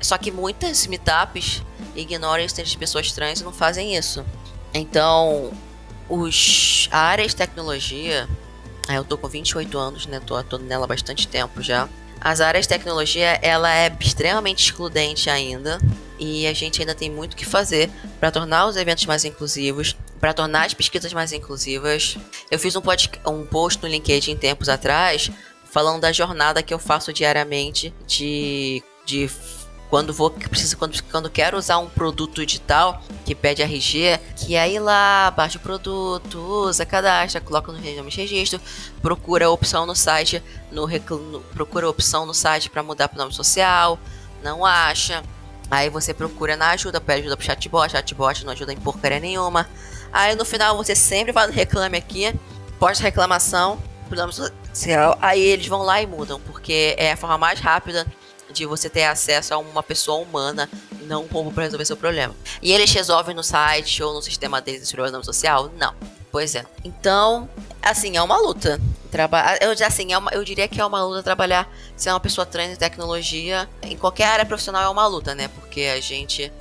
Só 0.00 0.16
que 0.16 0.30
muitas 0.30 0.86
meetups 0.86 1.62
ignoram 1.96 2.44
isso 2.44 2.62
de 2.62 2.78
pessoas 2.78 3.10
trans 3.12 3.40
e 3.40 3.44
não 3.44 3.52
fazem 3.52 3.96
isso. 3.96 4.24
Então, 4.72 5.52
os, 6.08 6.88
a 6.90 6.98
área 6.98 7.26
de 7.26 7.34
tecnologia, 7.34 8.28
eu 8.88 9.04
tô 9.04 9.16
com 9.16 9.28
28 9.28 9.78
anos, 9.78 10.06
né? 10.06 10.20
Tô 10.24 10.36
atuando 10.36 10.64
nela 10.64 10.84
há 10.84 10.88
bastante 10.88 11.26
tempo 11.26 11.62
já. 11.62 11.88
As 12.20 12.40
áreas 12.40 12.64
de 12.64 12.70
tecnologia, 12.70 13.38
ela 13.42 13.72
é 13.72 13.94
extremamente 14.00 14.64
excludente 14.64 15.28
ainda. 15.30 15.80
E 16.18 16.46
a 16.46 16.52
gente 16.54 16.80
ainda 16.80 16.94
tem 16.94 17.10
muito 17.10 17.36
que 17.36 17.44
fazer 17.44 17.90
para 18.18 18.30
tornar 18.30 18.66
os 18.66 18.76
eventos 18.76 19.04
mais 19.04 19.24
inclusivos, 19.24 19.94
para 20.18 20.32
tornar 20.32 20.64
as 20.64 20.72
pesquisas 20.72 21.12
mais 21.12 21.32
inclusivas. 21.32 22.16
Eu 22.50 22.58
fiz 22.58 22.74
um, 22.74 22.82
um 23.26 23.44
post 23.44 23.82
no 23.82 23.88
LinkedIn 23.88 24.36
tempos 24.36 24.68
atrás 24.68 25.30
falando 25.76 26.00
da 26.00 26.12
jornada 26.12 26.62
que 26.62 26.72
eu 26.72 26.78
faço 26.78 27.12
diariamente 27.12 27.92
de, 28.06 28.82
de 29.04 29.30
quando 29.88 30.12
vou 30.12 30.30
preciso 30.30 30.76
quando, 30.76 31.00
quando 31.04 31.30
quero 31.30 31.56
usar 31.56 31.78
um 31.78 31.88
produto 31.88 32.44
digital 32.44 33.00
que 33.24 33.34
pede 33.34 33.62
RG, 33.62 34.18
que 34.36 34.56
aí 34.56 34.78
lá 34.78 35.30
baixa 35.30 35.58
o 35.58 35.60
produto, 35.60 36.38
usa, 36.38 36.84
cadastra, 36.84 37.40
coloca 37.40 37.72
no 37.72 37.78
registro, 37.78 38.60
procura 39.00 39.46
a 39.46 39.50
opção 39.50 39.86
no 39.86 39.94
site, 39.94 40.42
no, 40.70 40.86
no 40.86 41.40
procura 41.40 41.86
a 41.86 41.90
opção 41.90 42.26
no 42.26 42.34
site 42.34 42.68
para 42.68 42.82
mudar 42.82 43.08
para 43.08 43.16
o 43.16 43.18
nome 43.18 43.32
social, 43.32 43.98
não 44.42 44.64
acha. 44.64 45.22
Aí 45.70 45.90
você 45.90 46.14
procura 46.14 46.56
na 46.56 46.70
ajuda, 46.70 47.00
pede 47.00 47.20
ajuda 47.22 47.36
pro 47.36 47.46
chatbot, 47.46 47.90
chatbot 47.90 48.44
não 48.44 48.52
ajuda 48.52 48.72
em 48.72 48.76
porcaria 48.76 49.18
nenhuma. 49.18 49.68
Aí 50.12 50.34
no 50.36 50.44
final 50.44 50.76
você 50.76 50.94
sempre 50.94 51.32
vai 51.32 51.46
no 51.46 51.52
reclame 51.52 51.98
aqui, 51.98 52.34
posta 52.78 53.02
reclamação 53.02 53.80
pro 54.08 54.16
nome 54.16 54.32
social, 54.32 55.18
aí 55.20 55.40
eles 55.40 55.66
vão 55.66 55.82
lá 55.82 56.00
e 56.00 56.06
mudam, 56.06 56.40
porque 56.40 56.94
é 56.96 57.12
a 57.12 57.16
forma 57.16 57.36
mais 57.36 57.58
rápida 57.58 58.06
de 58.56 58.66
você 58.66 58.88
ter 58.88 59.04
acesso 59.04 59.54
a 59.54 59.58
uma 59.58 59.82
pessoa 59.82 60.18
humana 60.18 60.68
não 61.06 61.22
um 61.22 61.26
robô 61.26 61.50
para 61.50 61.64
resolver 61.64 61.84
seu 61.84 61.96
problema. 61.96 62.34
E 62.60 62.72
eles 62.72 62.92
resolvem 62.92 63.34
no 63.34 63.42
site 63.42 64.02
ou 64.02 64.12
no 64.14 64.22
sistema 64.22 64.60
deles 64.60 64.82
esse 64.82 64.92
problema 64.92 65.22
social? 65.22 65.70
Não. 65.78 65.94
Pois 66.30 66.54
é. 66.54 66.66
Então, 66.84 67.48
assim, 67.80 68.16
é 68.16 68.22
uma 68.22 68.36
luta. 68.38 68.80
Eu, 69.60 69.86
assim, 69.86 70.12
é 70.12 70.18
uma, 70.18 70.30
eu 70.32 70.44
diria 70.44 70.68
que 70.68 70.80
é 70.80 70.84
uma 70.84 71.02
luta 71.02 71.22
trabalhar 71.22 71.72
ser 71.96 72.10
uma 72.10 72.20
pessoa 72.20 72.44
trans 72.44 72.72
em 72.72 72.76
tecnologia. 72.76 73.68
Em 73.82 73.96
qualquer 73.96 74.26
área 74.26 74.44
profissional 74.44 74.82
é 74.82 74.88
uma 74.88 75.06
luta, 75.06 75.34
né? 75.34 75.48
Porque 75.48 75.82
a 75.82 76.00
gente 76.00 76.52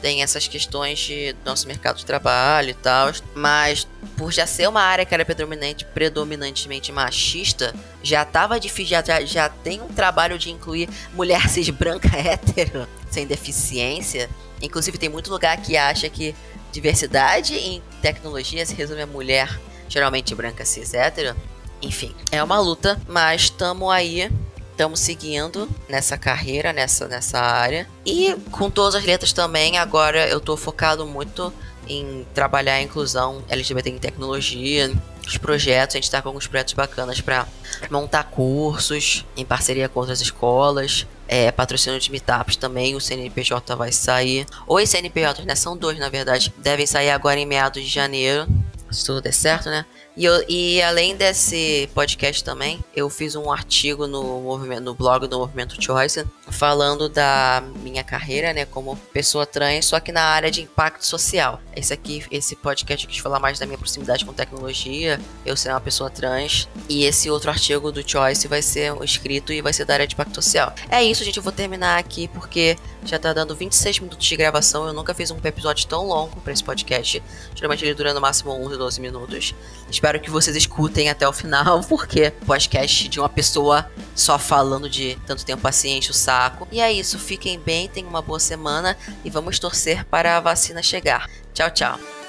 tem 0.00 0.22
essas 0.22 0.48
questões 0.48 0.98
de 0.98 1.34
nosso 1.44 1.66
mercado 1.66 1.98
de 1.98 2.06
trabalho 2.06 2.70
e 2.70 2.74
tal, 2.74 3.12
mas 3.34 3.86
por 4.16 4.32
já 4.32 4.46
ser 4.46 4.68
uma 4.68 4.80
área 4.80 5.04
que 5.04 5.14
era 5.14 5.24
predominante, 5.24 5.84
predominantemente 5.84 6.92
machista, 6.92 7.74
já 8.02 8.24
tava 8.24 8.58
difícil, 8.58 8.98
já, 9.04 9.20
já 9.24 9.48
tem 9.48 9.80
um 9.80 9.88
trabalho 9.88 10.38
de 10.38 10.50
incluir 10.50 10.88
mulher 11.12 11.48
cis 11.50 11.68
branca 11.70 12.08
hétero 12.16 12.86
sem 13.10 13.26
deficiência. 13.26 14.28
Inclusive 14.62 14.98
tem 14.98 15.08
muito 15.08 15.30
lugar 15.30 15.56
que 15.60 15.76
acha 15.76 16.08
que 16.08 16.34
diversidade 16.72 17.54
em 17.54 17.82
tecnologia 18.00 18.64
se 18.64 18.74
resume 18.74 19.02
a 19.02 19.06
mulher 19.06 19.60
geralmente 19.88 20.34
branca 20.34 20.64
cis 20.64 20.94
hétero. 20.94 21.34
Enfim, 21.82 22.14
é 22.30 22.42
uma 22.42 22.60
luta, 22.60 23.00
mas 23.08 23.42
estamos 23.42 23.90
aí 23.90 24.30
estamos 24.80 25.00
seguindo 25.00 25.68
nessa 25.90 26.16
carreira, 26.16 26.72
nessa, 26.72 27.06
nessa 27.06 27.38
área. 27.38 27.86
E 28.06 28.34
com 28.50 28.70
todas 28.70 28.94
as 28.94 29.04
letras 29.04 29.30
também, 29.30 29.76
agora 29.76 30.26
eu 30.26 30.38
estou 30.38 30.56
focado 30.56 31.06
muito 31.06 31.52
em 31.86 32.26
trabalhar 32.32 32.74
a 32.74 32.80
inclusão 32.80 33.44
LGBT 33.50 33.90
em 33.90 33.98
tecnologia, 33.98 34.90
os 35.26 35.36
projetos, 35.36 35.96
a 35.96 35.98
gente 35.98 36.04
está 36.04 36.22
com 36.22 36.30
alguns 36.30 36.46
projetos 36.46 36.72
bacanas 36.72 37.20
para 37.20 37.46
montar 37.90 38.24
cursos 38.24 39.26
em 39.36 39.44
parceria 39.44 39.86
com 39.86 40.00
outras 40.00 40.22
escolas, 40.22 41.06
é, 41.28 41.52
patrocínio 41.52 42.00
de 42.00 42.10
meetups 42.10 42.56
também, 42.56 42.96
o 42.96 43.00
CNPJ 43.00 43.76
vai 43.76 43.92
sair. 43.92 44.46
Os 44.66 44.88
CNPJs, 44.88 45.44
né, 45.44 45.54
são 45.54 45.76
dois 45.76 45.98
na 45.98 46.08
verdade, 46.08 46.54
devem 46.56 46.86
sair 46.86 47.10
agora 47.10 47.38
em 47.38 47.44
meados 47.44 47.82
de 47.82 47.88
janeiro, 47.88 48.48
se 48.90 49.04
tudo 49.04 49.20
der 49.20 49.34
certo, 49.34 49.68
né? 49.68 49.84
E, 50.16 50.24
eu, 50.24 50.44
e 50.48 50.82
além 50.82 51.16
desse 51.16 51.88
podcast 51.94 52.42
também, 52.42 52.82
eu 52.94 53.08
fiz 53.08 53.36
um 53.36 53.50
artigo 53.50 54.06
no, 54.06 54.40
movimento, 54.40 54.82
no 54.82 54.94
blog 54.94 55.26
do 55.26 55.38
Movimento 55.38 55.80
Choice 55.82 56.24
falando 56.50 57.08
da 57.08 57.62
minha 57.82 58.02
carreira, 58.02 58.52
né, 58.52 58.64
como 58.64 58.96
pessoa 59.12 59.46
trans, 59.46 59.86
só 59.86 60.00
que 60.00 60.12
na 60.12 60.22
área 60.22 60.50
de 60.50 60.62
impacto 60.62 61.06
social. 61.06 61.60
Esse 61.74 61.92
aqui, 61.92 62.24
esse 62.30 62.56
podcast 62.56 63.06
quis 63.06 63.18
falar 63.18 63.38
mais 63.38 63.58
da 63.58 63.66
minha 63.66 63.78
proximidade 63.78 64.24
com 64.24 64.32
tecnologia, 64.32 65.20
eu 65.44 65.56
ser 65.56 65.70
uma 65.70 65.80
pessoa 65.80 66.10
trans, 66.10 66.68
e 66.88 67.04
esse 67.04 67.30
outro 67.30 67.50
artigo 67.50 67.90
do 67.92 68.08
Choice 68.08 68.46
vai 68.48 68.62
ser 68.62 68.94
escrito 69.02 69.52
e 69.52 69.62
vai 69.62 69.72
ser 69.72 69.84
da 69.84 69.94
área 69.94 70.06
de 70.06 70.14
impacto 70.14 70.34
social. 70.34 70.74
É 70.88 71.02
isso, 71.02 71.24
gente, 71.24 71.36
eu 71.36 71.42
vou 71.42 71.52
terminar 71.52 71.98
aqui 71.98 72.28
porque 72.28 72.76
já 73.04 73.18
tá 73.18 73.32
dando 73.32 73.54
26 73.54 74.00
minutos 74.00 74.26
de 74.26 74.36
gravação, 74.36 74.86
eu 74.86 74.92
nunca 74.92 75.14
fiz 75.14 75.30
um 75.30 75.38
episódio 75.42 75.86
tão 75.86 76.06
longo 76.06 76.40
para 76.40 76.52
esse 76.52 76.62
podcast. 76.62 77.22
Geralmente 77.54 77.84
ele 77.84 77.94
dura 77.94 78.12
no 78.12 78.20
máximo 78.20 78.50
11, 78.52 78.76
12 78.76 79.00
minutos. 79.00 79.54
Espero 79.90 80.20
que 80.20 80.30
vocês 80.30 80.56
escutem 80.56 81.08
até 81.08 81.26
o 81.26 81.32
final, 81.32 81.80
porque 81.88 82.30
podcast 82.46 83.08
de 83.08 83.18
uma 83.18 83.28
pessoa 83.28 83.90
só 84.14 84.38
falando 84.38 84.88
de 84.88 85.16
tanto 85.26 85.44
tempo 85.44 85.62
paciente, 85.62 86.10
o 86.10 86.14
E 86.70 86.80
é 86.80 86.92
isso, 86.92 87.18
fiquem 87.18 87.58
bem, 87.58 87.88
tenham 87.88 88.08
uma 88.08 88.22
boa 88.22 88.40
semana 88.40 88.96
e 89.24 89.30
vamos 89.30 89.58
torcer 89.58 90.04
para 90.04 90.36
a 90.36 90.40
vacina 90.40 90.82
chegar. 90.82 91.28
Tchau, 91.52 91.70
tchau. 91.70 92.19